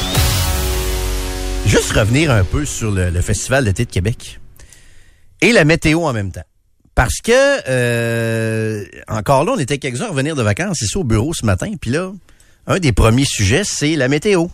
[1.67, 4.39] juste revenir un peu sur le, le Festival d'été de Québec
[5.41, 6.45] et la météo en même temps.
[6.97, 11.35] Parce que, euh, encore là, on était quelques-uns à revenir de vacances ici au bureau
[11.35, 11.71] ce matin.
[11.79, 12.11] Puis là,
[12.67, 14.47] un des premiers sujets, c'est la météo.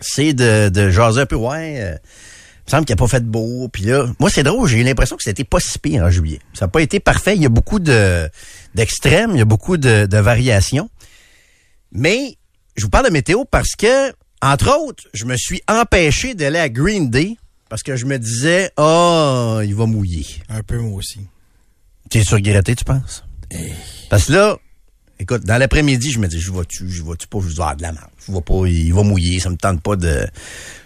[0.00, 3.24] C'est de, de jaser un peu, ouais, euh, il me semble qu'il n'a pas fait
[3.24, 3.68] beau.
[3.68, 6.40] Puis là, moi, c'est drôle, j'ai eu l'impression que c'était pas si pire en juillet.
[6.52, 7.36] Ça n'a pas été parfait.
[7.36, 8.28] Il y a beaucoup de
[8.74, 10.90] d'extrêmes, il y a beaucoup de, de variations.
[11.92, 12.36] Mais
[12.74, 16.68] je vous parle de météo parce que, entre autres, je me suis empêché d'aller à
[16.68, 17.36] Green Day
[17.68, 20.26] parce que je me disais, oh, il va mouiller.
[20.48, 21.20] Un peu moi aussi.
[22.10, 23.24] T'es sur regretté, tu penses?
[24.08, 24.56] Parce que là,
[25.18, 27.82] écoute, dans l'après-midi, je me dis, je vais-tu, je vais-tu pas, je vais avoir de
[27.82, 28.10] la merde.
[28.26, 30.26] Je vais pas, il va mouiller, ça me tente pas de...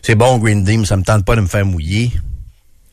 [0.03, 2.11] C'est bon, Green Day, mais ça me tente pas de me faire mouiller.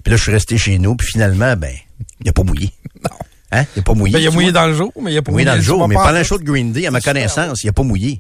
[0.04, 1.74] Puis là, je suis resté chez nous, puis finalement, ben,
[2.22, 2.72] il a pas mouillé.
[3.04, 3.18] Non.
[3.52, 3.66] Hein?
[3.76, 4.14] Il a pas mouillé.
[4.14, 4.62] Ben, il a mouillé vois?
[4.62, 6.18] dans le jour, mais il a pas Oui, mouillé dans le jour, mais pas pendant
[6.18, 8.20] le show de Green Day, à ma connaissance, il a pas mouillé.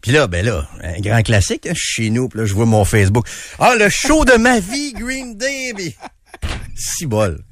[0.00, 2.54] Puis là, ben là, un grand classique, hein, je suis chez nous, puis là, je
[2.54, 3.26] vois mon Facebook.
[3.58, 5.96] Ah, le show de ma vie, Green Day!
[6.76, 7.42] Si bol.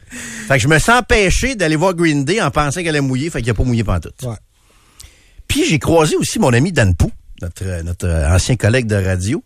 [0.48, 3.30] Fait que je me sens empêché d'aller voir Green Day en pensant qu'elle allait mouiller,
[3.30, 4.26] fait qu'il a pas mouillé pendant tout.
[4.26, 4.36] Ouais.
[5.48, 7.10] Puis j'ai croisé aussi mon ami Dan Pou,
[7.42, 9.42] notre, euh, notre euh, ancien collègue de radio,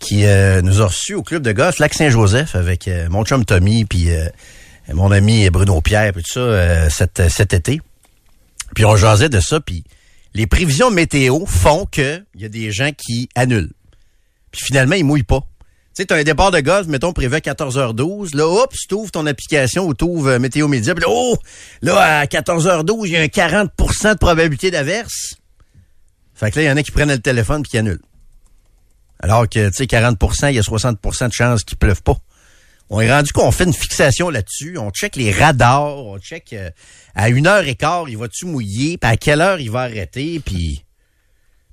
[0.00, 3.84] qui euh, nous a reçus au club de golf Lac-Saint-Joseph avec euh, mon chum Tommy,
[3.84, 4.26] puis euh,
[4.92, 7.80] mon ami Bruno Pierre, puis tout ça, cet, cet été.
[8.74, 9.84] Puis on jasait de ça, puis
[10.34, 13.72] les prévisions météo font que il y a des gens qui annulent.
[14.50, 15.46] Puis finalement, ils mouillent pas.
[15.96, 18.36] Tu sais, un départ de golf, mettons, prévu à 14h12.
[18.36, 20.94] Là, tu ouvres ton application ou tu ouvres Météo Média.
[20.94, 21.36] Puis là, oh,
[21.82, 25.34] là, à 14h12, il y a un 40% de probabilité d'averse.
[26.34, 28.00] Fait que là, il y en a qui prennent le téléphone puis qui annulent.
[29.18, 32.16] Alors que, tu sais, 40% il y a 60% de chances qu'il pleuve pas.
[32.88, 34.78] On est rendu qu'on fait une fixation là-dessus.
[34.78, 36.70] On check les radars, on check euh,
[37.14, 40.40] à une heure et quart, il va-tu mouiller, puis à quelle heure il va arrêter,
[40.40, 40.84] puis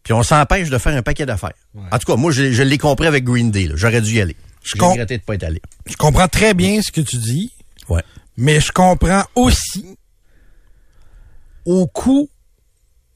[0.07, 1.51] puis on s'empêche de faire un paquet d'affaires.
[1.91, 3.69] En tout cas, moi, je, je l'ai compris avec Green Day.
[3.75, 4.37] J'aurais dû y aller.
[4.63, 5.61] J'ai regretté de pas être allé.
[5.85, 7.51] Je comprends très bien ce que tu dis,
[7.89, 8.01] Ouais.
[8.37, 9.97] mais je comprends aussi
[11.65, 12.29] au coup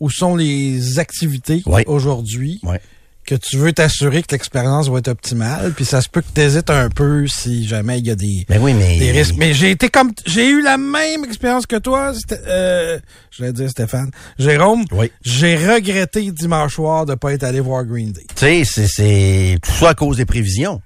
[0.02, 1.86] où sont les activités Ouais.
[1.88, 2.82] aujourd'hui Ouais.
[3.26, 6.42] Que tu veux t'assurer que l'expérience va être optimale, puis ça se peut que tu
[6.42, 8.98] hésites un peu si jamais il y a des, Ben oui, mais.
[8.98, 9.36] des risques.
[9.38, 12.14] Mais j'ai été comme j'ai eu la même expérience que toi,
[12.48, 13.00] euh,
[13.30, 14.12] je vais dire Stéphane.
[14.40, 15.12] Jérôme, Oui.
[15.24, 18.26] j'ai regretté dimanche soir de pas être allé voir Green Day.
[18.36, 20.82] Tu sais, c'est- c'est tout ça à cause des prévisions.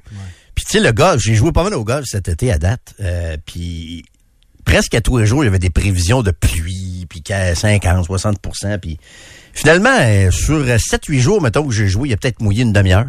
[0.53, 2.93] Puis tu sais, le golf, j'ai joué pas mal au golf cet été à date.
[3.01, 4.05] Euh, puis
[4.65, 8.05] presque à tous les jours, il y avait des prévisions de pluie, puis qu'à 50,
[8.05, 8.37] 60
[8.81, 8.97] Puis
[9.55, 13.07] finalement, euh, sur 7-8 jours, mettons que j'ai joué, il a peut-être mouillé une demi-heure.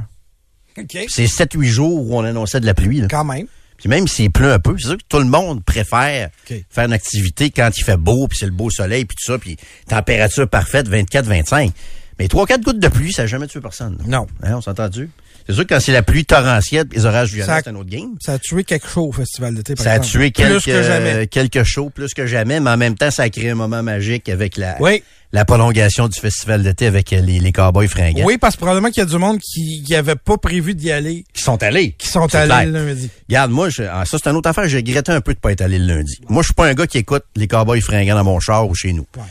[0.78, 0.86] OK.
[0.88, 3.00] Puis C'est 7-8 jours où on annonçait de la pluie.
[3.00, 3.08] Là.
[3.10, 3.46] Quand même.
[3.76, 6.92] Puis même s'il pleut un peu, c'est sûr que tout le monde préfère faire une
[6.94, 10.48] activité quand il fait beau, puis c'est le beau soleil, puis tout ça, puis température
[10.48, 11.72] parfaite, 24-25.
[12.18, 13.98] Mais 3-4 gouttes de pluie, ça n'a jamais tué personne.
[14.06, 14.26] Non.
[14.42, 15.10] Hein, on s'est entendu?
[15.46, 18.16] C'est sûr que quand c'est la pluie torrentielle, les orages violents, c'est un autre game.
[18.20, 20.82] Ça a tué quelque chose au festival d'été par Ça a tué plus quelques, que
[20.82, 21.12] jamais.
[21.14, 23.82] euh, quelques shows, plus que jamais, mais en même temps, ça a créé un moment
[23.82, 25.02] magique avec la, Oui.
[25.32, 28.24] la prolongation du festival d'été avec euh, les, les cowboys fringants.
[28.26, 30.90] Oui, parce que probablement qu'il y a du monde qui qui avait pas prévu d'y
[30.90, 31.92] aller, Qui sont allés.
[31.92, 32.66] qui sont allés clair.
[32.66, 33.08] le lundi.
[33.28, 34.66] Regarde, moi, je, ah, ça, c'est une autre affaire.
[34.68, 36.18] J'ai regretté un peu de pas être allé le lundi.
[36.28, 38.74] Moi, je suis pas un gars qui écoute les cowboys fringants dans mon char ou
[38.74, 39.06] chez nous.
[39.16, 39.22] Ouais.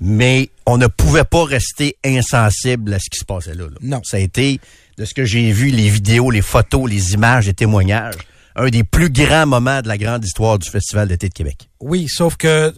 [0.00, 3.64] Mais on ne pouvait pas rester insensible à ce qui se passait là.
[3.64, 3.76] là.
[3.80, 4.00] Non.
[4.04, 4.58] Ça a été,
[4.96, 8.14] de ce que j'ai vu, les vidéos, les photos, les images, les témoignages,
[8.56, 11.68] un des plus grands moments de la grande histoire du Festival d'été de Québec.
[11.80, 12.72] Oui, sauf que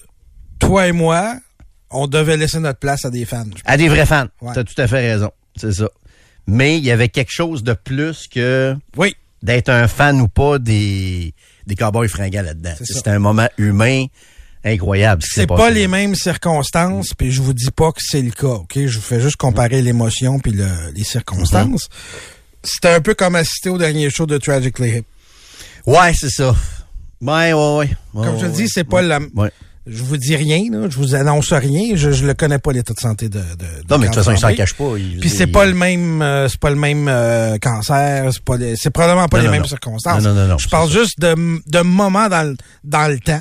[0.58, 1.36] toi et moi,
[1.90, 3.44] on devait laisser notre place à des fans.
[3.64, 4.26] À des vrais fans.
[4.40, 4.52] Ouais.
[4.54, 5.30] T'as tout à fait raison.
[5.56, 5.88] C'est ça.
[6.46, 10.58] Mais il y avait quelque chose de plus que Oui, d'être un fan ou pas
[10.58, 11.34] des,
[11.66, 12.74] des cowboys fringants là-dedans.
[12.78, 12.86] C'est.
[12.86, 14.06] C'était un moment humain
[14.66, 15.22] incroyable.
[15.22, 15.70] ce c'est pas là.
[15.70, 18.72] les mêmes circonstances, puis je vous dis pas que c'est le cas, OK?
[18.74, 21.88] Je vous fais juste comparer l'émotion puis le- les circonstances.
[22.62, 25.04] C'était un peu comme assister au dernier show de Tragically Hip.
[25.86, 26.54] Ouais, c'est ça.
[27.20, 27.90] Ouais, ouais, ouais.
[28.14, 29.20] Ouais, Comme je le dis, c'est pas la...
[29.34, 29.50] Ouais.
[29.88, 32.92] Je vous dis rien, là, je vous annonce rien, je, je le connais pas l'état
[32.92, 34.94] de santé de, de, de Non, mais de toute façon, il s'en cache pas.
[35.20, 38.56] Puis c'est il- pas le même, euh, c'est pas le même euh, cancer, c'est pas,
[38.56, 39.68] les- c'est probablement pas Non, les non, mêmes non.
[39.68, 40.24] circonstances.
[40.24, 41.36] Non, non, non, Je parle juste de,
[41.70, 43.40] de moments dans dans le temps,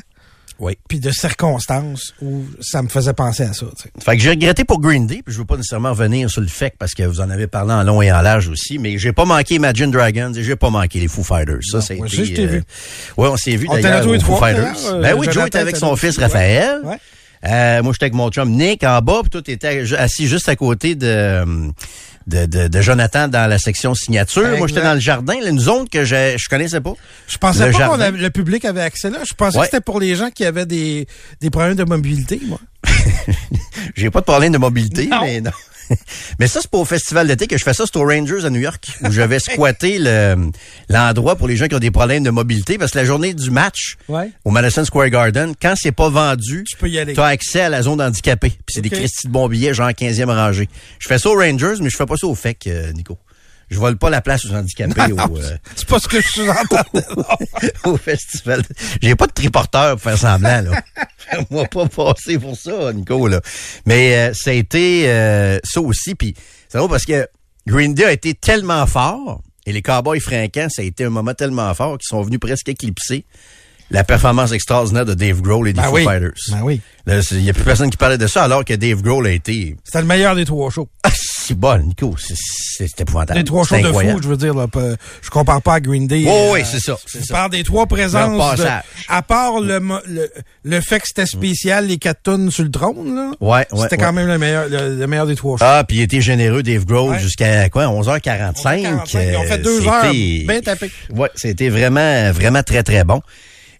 [0.59, 0.77] Oui.
[0.87, 3.65] puis de circonstances où ça me faisait penser à ça.
[3.75, 3.89] tu sais.
[3.99, 6.47] Fait que j'ai regretté pour Green Day, puis je veux pas nécessairement revenir sur le
[6.47, 9.13] fait parce que vous en avez parlé en long et en large aussi, mais j'ai
[9.13, 11.59] pas manqué Imagine Dragons et j'ai pas manqué les Foo Fighters.
[11.63, 12.63] Ça, c'est aussi, je t'ai vu.
[13.17, 14.75] Ouais, on s'est vu d'ailleurs les Foo Fighters.
[14.87, 16.79] euh, ben oui, Joe était avec son fils Raphaël.
[16.83, 16.97] Ouais.
[17.45, 20.55] Euh, moi, j'étais avec mon chum Nick en bas, puis toi, t'étais assis juste à
[20.55, 21.43] côté de,
[22.27, 24.57] de, de, de Jonathan dans la section signature.
[24.57, 26.93] Moi, j'étais dans le jardin, là, une zone que je, je connaissais pas.
[27.27, 29.19] Je pensais Le pas qu'on le public avait accès là.
[29.27, 29.65] Je pensais Ouais.
[29.65, 31.07] que c'était pour les gens qui avaient des,
[31.41, 32.59] des problèmes de mobilité, moi.
[33.95, 35.21] J'ai pas de problème de mobilité, Non.
[35.21, 35.51] mais non.
[36.39, 38.49] Mais ça, c'est pas au festival d'été que je fais ça, c'est aux Rangers à
[38.49, 40.51] New York, où je vais squatter le-
[40.89, 43.51] l'endroit pour les gens qui ont des problèmes de mobilité, parce que la journée du
[43.51, 44.29] match Ouais.
[44.43, 47.13] au Madison Square Garden, quand c'est pas vendu, Tu peux y aller.
[47.13, 48.49] tu as accès à la zone handicapée.
[48.49, 50.67] Puis c'est des Christy de bons billets, genre 15e rangée.
[50.99, 53.17] Je fais ça aux Rangers, mais je fais pas ça au FEC, euh, Nico.
[53.69, 56.27] Je vole pas la place aux handicapés Non, au, euh, C'est pas ce que je
[56.27, 57.05] sous-entendais.
[57.17, 57.23] non.
[57.91, 58.63] au festival.
[59.01, 60.83] J'ai pas de triporteur pour faire semblant, là.
[61.17, 63.41] Fais-moi pas passer pour ça, Nico, là.
[63.85, 66.13] Mais euh, ça a été euh, ça aussi.
[66.15, 66.35] Puis
[66.69, 67.27] c'est drôle parce que
[67.65, 71.33] Green Day a été tellement fort et les Cowboys frinquants, ça a été un moment
[71.33, 73.25] tellement fort qu'ils sont venus presque éclipser
[73.91, 76.03] la performance extraordinaire de Dave Grohl et des Ben Foo oui.
[76.03, 76.33] Fighters.
[76.49, 76.81] Ben oui.
[77.31, 79.75] Il y a plus personne qui parlait de ça alors que Dave Grohl a été
[79.83, 80.89] C'était le meilleur des trois shows.
[81.45, 82.15] ah, si bon, Nico.
[82.17, 83.39] C'est- épouvantable.
[83.39, 84.53] Les trois shows C'est de fou, je veux dire.
[84.53, 84.67] Là,
[85.21, 86.23] je compare pas à Green Day.
[86.25, 86.97] Oui, euh, oui, c'est ça.
[87.07, 88.57] Je parle des trois présences.
[88.57, 88.65] de-
[89.07, 90.29] à part le, le,
[90.63, 93.31] le fait que c'était spécial, les quatre tonnes sur le trône, là.
[93.39, 94.03] Ouais, ouais, C'était ouais.
[94.03, 95.65] quand même le meilleur, le, le meilleur des trois shows.
[95.65, 97.19] Ah, puis il était généreux, Dave Grohl, Ouais.
[97.19, 98.81] jusqu'à quoi, 11h45.
[98.83, 100.91] 11h45, ils ont fait deux euh, heures, bien tapé.
[101.13, 103.21] Ouais, c'était vraiment, vraiment très, très bon.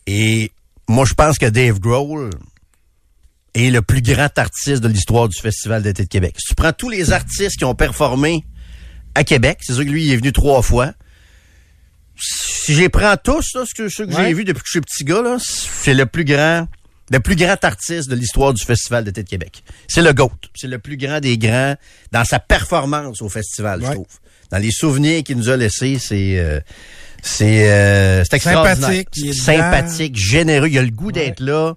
[0.08, 0.52] Et
[0.88, 2.30] moi, je pense que Dave Grohl
[3.56, 6.36] est le plus grand artiste de l'histoire du Festival d'été de Québec.
[6.38, 8.46] Si tu prends tous les artistes qui ont performé
[9.16, 10.94] à Québec, c'est sûr que lui, il est venu trois fois.
[12.18, 14.28] Si les prends tous, là, ce que, ceux que Ouais.
[14.28, 16.68] j'ai vus depuis que je suis petit gars, là, c'est le plus grand,
[17.12, 19.64] le plus grand artiste de l'histoire du Festival d'été de Québec.
[19.88, 20.32] C'est le GOAT.
[20.56, 21.76] C'est le plus grand des grands
[22.12, 24.08] dans sa performance au festival, je trouve.
[24.52, 26.60] Dans les souvenirs qu'il nous a laissés, c'est, euh,
[27.22, 28.76] c'est, euh, c'est extraordinaire.
[28.90, 30.68] Sympathique, Sympathique, généreux.
[30.70, 31.76] Il a le goût d'être là.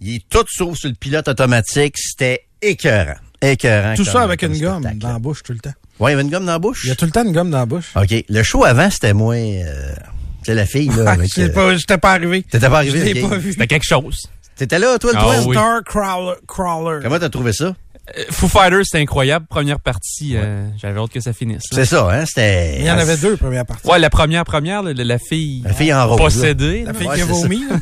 [0.00, 1.94] Il est tout sauf sur le pilote automatique.
[1.98, 3.14] C'était écœurant.
[3.42, 3.94] Écœurant.
[3.94, 4.98] Tout ça avec une gomme spectacle.
[4.98, 5.72] dans la bouche tout le temps.
[5.98, 6.82] Ouais, il y avait une gomme dans la bouche?
[6.84, 7.92] Il y a tout le temps une gomme dans la bouche.
[7.96, 8.24] OK.
[8.28, 9.36] Le show avant, c'était moins...
[9.38, 9.94] Euh,
[10.42, 11.04] c'est la fille, là.
[11.06, 12.42] Ah, avec, euh, pas, j'étais pas arrivé.
[12.42, 12.98] T'étais pas arrivé?
[13.00, 13.30] Je l'ai ok.
[13.30, 13.52] pas vu.
[13.52, 14.26] C'était quelque chose.
[14.56, 15.34] T'étais là, toi, le Ah toi?
[15.46, 15.54] oui.
[15.54, 16.34] Star Crawler.
[16.46, 17.00] Crawler.
[17.02, 17.74] Comment t'as trouvé ça?
[18.16, 19.46] Euh, Foo Fighters, c'était incroyable.
[19.48, 21.62] Première partie, euh, j'avais hâte que ça finisse.
[21.72, 22.24] C'est ça, hein?
[22.26, 22.76] C'était...
[22.78, 23.86] Il y en avait deux, première partie.
[23.88, 26.18] Ouais, la première première, là, la, la fille La fille en rose.
[26.18, 26.24] là.
[26.24, 26.84] possédée.
[26.84, 26.98] La là.
[26.98, 27.76] fille Ouais, qui a vomi, là.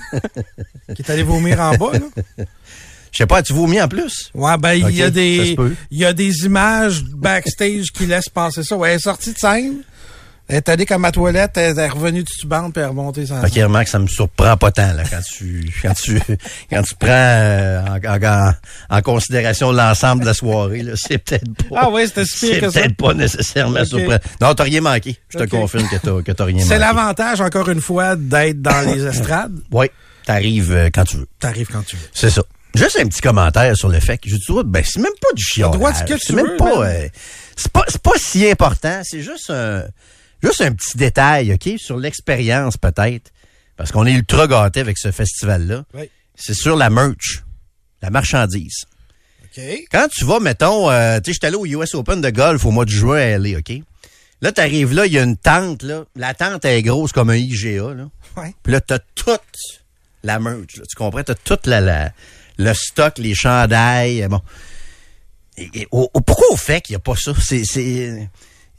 [0.95, 2.45] qui est allée vomir en bas, là.
[3.13, 4.31] Je sais pas, as-tu vomi en plus?
[4.35, 5.57] Ouais, ben, il y a des,
[5.93, 8.77] il y a des images backstage qui laissent penser ça.
[8.77, 9.83] Ouais, elle est sortie de scène.
[10.47, 12.89] Elle est allée comme à la toilette, elle est revenue du tubante puis elle est
[12.91, 16.21] remontée sans Ok, remarque, ça me surprend pas tant, là, quand tu, quand tu,
[16.71, 18.53] quand tu prends euh, en, en-
[18.91, 21.77] en considération l'ensemble de la soirée, là, c'est peut-être pas.
[21.83, 24.19] Ah ouais, c'était C'est peut-être pas nécessairement surprenant.
[24.43, 25.17] Non, t'as rien manqué.
[25.31, 26.69] Je te confirme que t'as, que t'as rien manqué.
[26.69, 29.59] C'est l'avantage, encore une fois, d'être dans les estrades.
[29.73, 29.87] Oui,
[30.27, 31.27] t'arrives euh, quand tu veux.
[31.41, 32.03] T'arrives quand tu veux.
[32.13, 32.43] C'est ça.
[32.75, 35.45] Juste un petit commentaire sur le fait que je dis, ben, c'est même pas du
[35.45, 37.09] que C'est même veux, pas, euh,
[37.57, 39.01] c'est pas, c'est pas si important.
[39.05, 39.85] C'est juste un,
[40.45, 43.31] juste un petit détail, OK, sur l'expérience, peut-être.
[43.77, 45.85] Parce qu'on est ultra gâtés avec ce festival-là.
[45.95, 46.09] Oui.
[46.37, 47.43] C'est sur la merch.
[48.03, 48.85] La marchandise.
[49.45, 49.63] OK.
[49.91, 52.71] Quand tu vas, mettons, euh, tu sais, j'étais allé au US Open de golf au
[52.71, 53.73] mois de juin à LA, OK?
[54.43, 56.05] Là, t'arrives là, il y a une tente, là.
[56.17, 58.09] La tente est grosse comme un IGA, là.
[58.37, 58.55] Ouais.
[58.63, 59.41] Puis là, t'as toute
[60.23, 61.23] la merch, là, tu comprends?
[61.23, 62.13] T'as toute la, la,
[62.59, 64.41] le stock, les chandails, euh, bon.
[65.57, 67.33] Et, et au- au- pourquoi au fait qu'il n'y a pas ça?
[67.41, 67.65] C'est-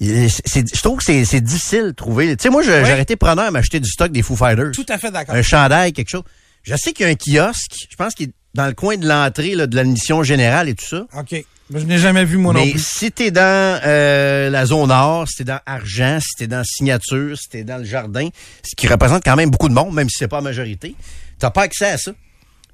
[0.02, 2.36] je trouve que c'est, c'est difficile de trouver.
[2.36, 4.72] Tu sais, moi, je- j'aurais été preneur à m'acheter du stock des Foo Fighters.
[4.74, 5.36] Tout à fait d'accord.
[5.36, 6.24] Un chandail, quelque chose.
[6.64, 9.08] Je sais qu'il y a un kiosque, je pense qu'il est dans le coin de
[9.08, 11.06] l'entrée de l'admission générale et tout ça.
[11.18, 11.46] OK.
[11.72, 12.86] Mais je n'ai jamais vu, moi non Mais plus.
[12.86, 13.42] si t'es dans
[13.84, 17.78] euh, la zone nord, si t'es dans Argent, si t'es dans Signature, si t'es dans
[17.78, 18.30] le Jardin,
[18.64, 20.96] ce qui représente quand même beaucoup de monde, même si c'est pas la majorité,
[21.40, 22.12] t'as pas accès à ça.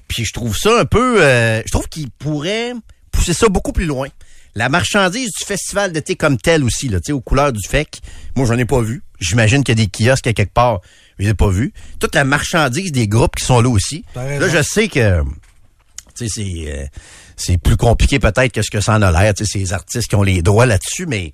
[0.09, 1.22] Puis je trouve ça un peu...
[1.24, 2.74] euh, je trouve qu'il pourrait
[3.11, 4.09] pousser ça beaucoup plus loin.
[4.56, 8.02] La marchandise du festival d'été comme tel aussi, là, aux couleurs du FEC,
[8.36, 9.02] moi j'en ai pas vu.
[9.20, 10.82] J'imagine qu'il y a des kiosques à quelque part,
[11.18, 11.74] je les ai pas vus.
[11.99, 14.04] Toute la marchandise des groupes qui sont là aussi.
[14.16, 14.58] Là, raison.
[14.58, 15.24] je sais que
[16.16, 16.30] c'est
[16.68, 16.86] euh,
[17.38, 19.34] c'est plus compliqué peut-être que ce que ça en a l'air.
[19.36, 21.32] C'est les artistes qui ont les droits là-dessus, mais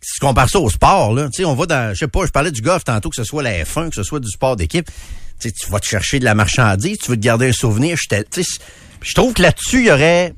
[0.00, 2.52] si tu compares ça au sport, là, on va dans, je sais pas, je parlais
[2.52, 4.88] du golf tantôt, que ce soit la F1, que ce soit du sport d'équipe.
[5.40, 7.96] Tu vas te chercher de la marchandise, tu veux te garder un souvenir.
[7.96, 8.42] Je
[9.00, 10.34] je trouve que là-dessus, il y aurait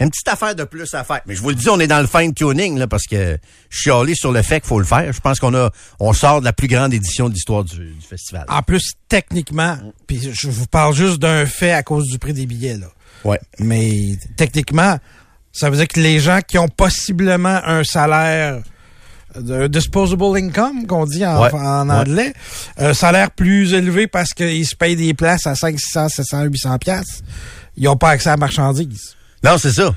[0.00, 1.20] une petite affaire de plus à faire.
[1.26, 3.38] Mais je vous le dis, on est dans le fine tuning là, parce que
[3.70, 5.12] je suis allé sur le fait qu'il faut le faire.
[5.12, 5.70] Je pense qu'on a,
[6.00, 8.44] on sort de la plus grande édition de l'histoire du, du festival.
[8.48, 9.76] En plus, techniquement,
[10.06, 12.86] puis je vous parle juste d'un fait à cause du prix des billets, là.
[13.24, 13.40] Ouais.
[13.58, 14.96] Mais techniquement,
[15.52, 18.60] ça veut dire que les gens qui ont possiblement un salaire
[19.38, 21.52] de disposable income, qu'on dit en, Ouais.
[21.52, 21.94] en Ouais.
[21.96, 22.32] anglais,
[22.78, 26.78] un salaire plus élevé parce qu'ils se payent des places à 5, 600, 700, 800
[26.78, 27.22] piastres,
[27.76, 29.16] ils n'ont pas accès à la marchandise.
[29.44, 29.94] Non, c'est ça.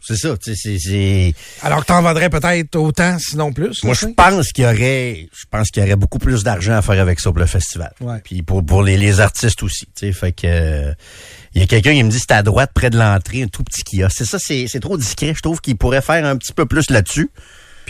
[0.00, 0.34] c'est ça.
[0.42, 1.32] c'est-
[1.62, 3.82] Alors que t'en vendrais peut-être autant, sinon plus.
[3.84, 6.82] Moi, je pense qu'il y aurait, je pense qu'il y aurait beaucoup plus d'argent à
[6.82, 7.92] faire avec ça pour le festival.
[8.00, 8.20] Ouais.
[8.22, 9.86] Puis pour, pour les, les artistes aussi.
[10.12, 10.92] Fait que, euh,
[11.54, 13.64] il y a quelqu'un qui me dit c'est à droite, près de l'entrée, un tout
[13.64, 14.16] petit kiosque.
[14.18, 15.32] C'est ça, c'est, c'est trop discret.
[15.34, 17.30] Je trouve qu'il pourrait faire un petit peu plus là-dessus.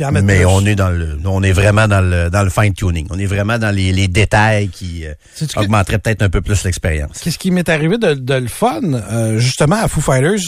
[0.00, 0.46] Mais plus.
[0.46, 3.06] on est dans le, on est vraiment dans le, dans le fine tuning.
[3.10, 5.14] On est vraiment dans les, les détails qui euh,
[5.56, 7.18] augmenteraient peut-être un peu plus l'expérience.
[7.18, 10.40] Qu'est-ce qui m'est arrivé de, de le fun, euh, justement, à Foo Fighters,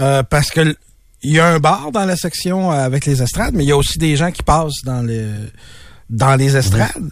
[0.00, 0.76] euh, parce que
[1.22, 3.76] il y a un bar dans la section avec les estrades, mais il y a
[3.76, 5.26] aussi des gens qui passent dans les
[6.10, 7.10] dans les estrades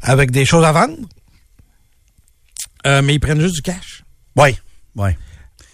[0.00, 0.96] avec des choses à vendre.
[2.84, 4.04] Mais ils prennent juste du cash.
[4.36, 4.56] Oui,
[4.96, 5.10] oui.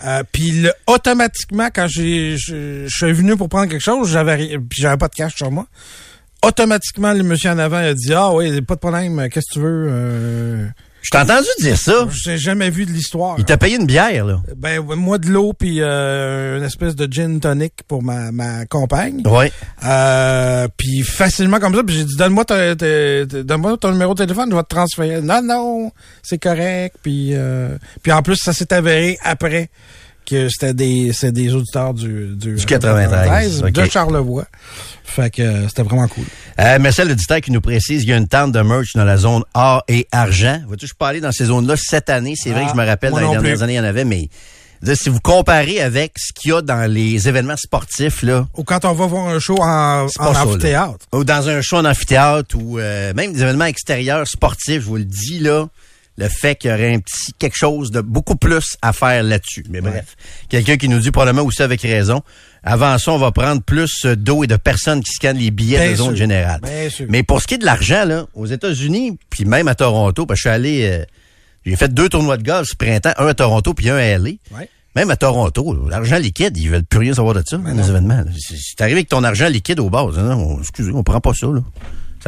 [0.04, 4.96] Euh, puis automatiquement, quand j'ai je suis venu pour prendre quelque chose, j'avais puis j'avais
[4.96, 5.66] pas de cash sur moi.
[6.44, 9.60] Automatiquement, le monsieur en avant a dit Ah oui, pas de problème, qu'est-ce que tu
[9.60, 9.88] veux?
[9.90, 10.66] Euh,
[11.08, 12.06] Je t'ai entendu dire ça.
[12.22, 13.36] J'ai jamais vu de l'histoire.
[13.38, 14.42] Il t'a payé une bière, là.
[14.54, 19.22] Ben moi de l'eau puis euh, une espèce de gin tonic pour ma, ma compagne.
[19.24, 19.46] Oui.
[19.86, 24.50] Euh, puis facilement comme ça, puis j'ai dit donne-moi ta- donne-moi ton numéro de téléphone,
[24.50, 25.22] je vais te transférer.
[25.22, 25.90] Non non,
[26.22, 26.96] c'est correct.
[27.02, 29.70] Puis euh, puis en plus ça s'est avéré après
[30.28, 33.90] que c'était des c'est des auditeurs du du, Du 93, de ok.
[33.90, 34.44] Charlevoix.
[35.04, 36.24] Fait que euh, c'était vraiment cool.
[36.60, 39.04] Euh, merci à l'auditeur qui nous précise qu'il y a une tente de merch dans
[39.04, 40.60] la zone A et argent.
[40.66, 42.34] Vois-tu, je suis pas allé dans ces zones-là cette année?
[42.36, 43.62] C'est vrai Ah, que je me rappelle, moi dans les dernières plus.
[43.62, 44.28] années, il y en avait, mais
[44.94, 48.84] si vous comparez avec ce qu'il y a dans les événements sportifs, là, Ou quand
[48.84, 51.06] on va voir un show en, ça, amphithéâtre.
[51.12, 54.96] ou dans un show en amphithéâtre, ou euh, même des événements extérieurs sportifs, je vous
[54.98, 55.66] le dis, là,
[56.18, 59.64] le fait qu'il y aurait un petit quelque chose de beaucoup plus à faire là-dessus.
[59.70, 60.16] Mais bref,
[60.48, 62.22] quelqu'un qui nous dit probablement aussi avec raison,
[62.64, 65.90] avant ça, on va prendre plus d'eau et de personnes qui scannent les billets Bien
[65.92, 66.16] de zone sûr.
[66.16, 66.60] générale.
[66.62, 67.06] Bien sûr.
[67.08, 70.38] Mais pour ce qui est de l'argent, là, aux États-Unis, puis même à Toronto, parce
[70.38, 71.04] que je suis allé, euh,
[71.64, 74.30] j'ai fait deux tournois de golf ce printemps, un à Toronto puis un à LA.
[74.50, 74.68] Ouais.
[74.96, 78.24] Même à Toronto, l'argent liquide, ils veulent plus rien savoir de ça, les événements.
[78.40, 80.18] C'est arrivé avec ton argent liquide au base.
[80.18, 81.46] Non, on- excusez, on prend pas ça.
[81.46, 81.60] Là.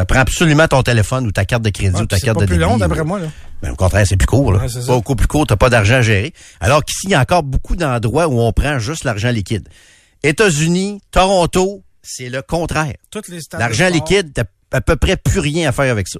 [0.01, 2.38] Ça prend absolument ton téléphone ou ta carte de crédit Ouais, ou ta c'est carte
[2.38, 3.26] pas de plus long débit, d'après moi là.
[3.62, 4.51] Ben, au contraire, c'est plus court.
[4.53, 4.61] Là.
[4.61, 4.80] Ouais, c'est
[5.16, 6.32] plus court, t'as pas d'argent à gérer.
[6.61, 9.68] Alors qu'ici, il y a encore beaucoup d'endroits où on prend juste l'argent liquide.
[10.22, 12.94] États-Unis, Toronto, c'est le contraire.
[13.59, 16.18] L'argent liquide, t'as à peu près plus rien à faire avec ça.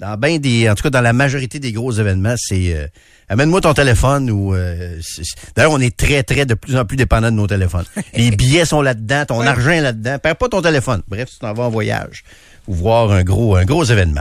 [0.00, 2.86] Dans ben des, en tout cas dans la majorité des gros événements, c'est euh,
[3.28, 6.84] amène-moi ton téléphone ou euh, c'est- c'est- d'ailleurs on est très très de plus en
[6.84, 7.84] plus dépendant de nos téléphones.
[8.14, 10.18] Les billets sont là-dedans, ton argent est là-dedans.
[10.20, 11.02] Perds pas ton téléphone.
[11.06, 12.24] Bref, tu t'en vas en voyage
[12.68, 14.20] ou voir un gros un gros événement.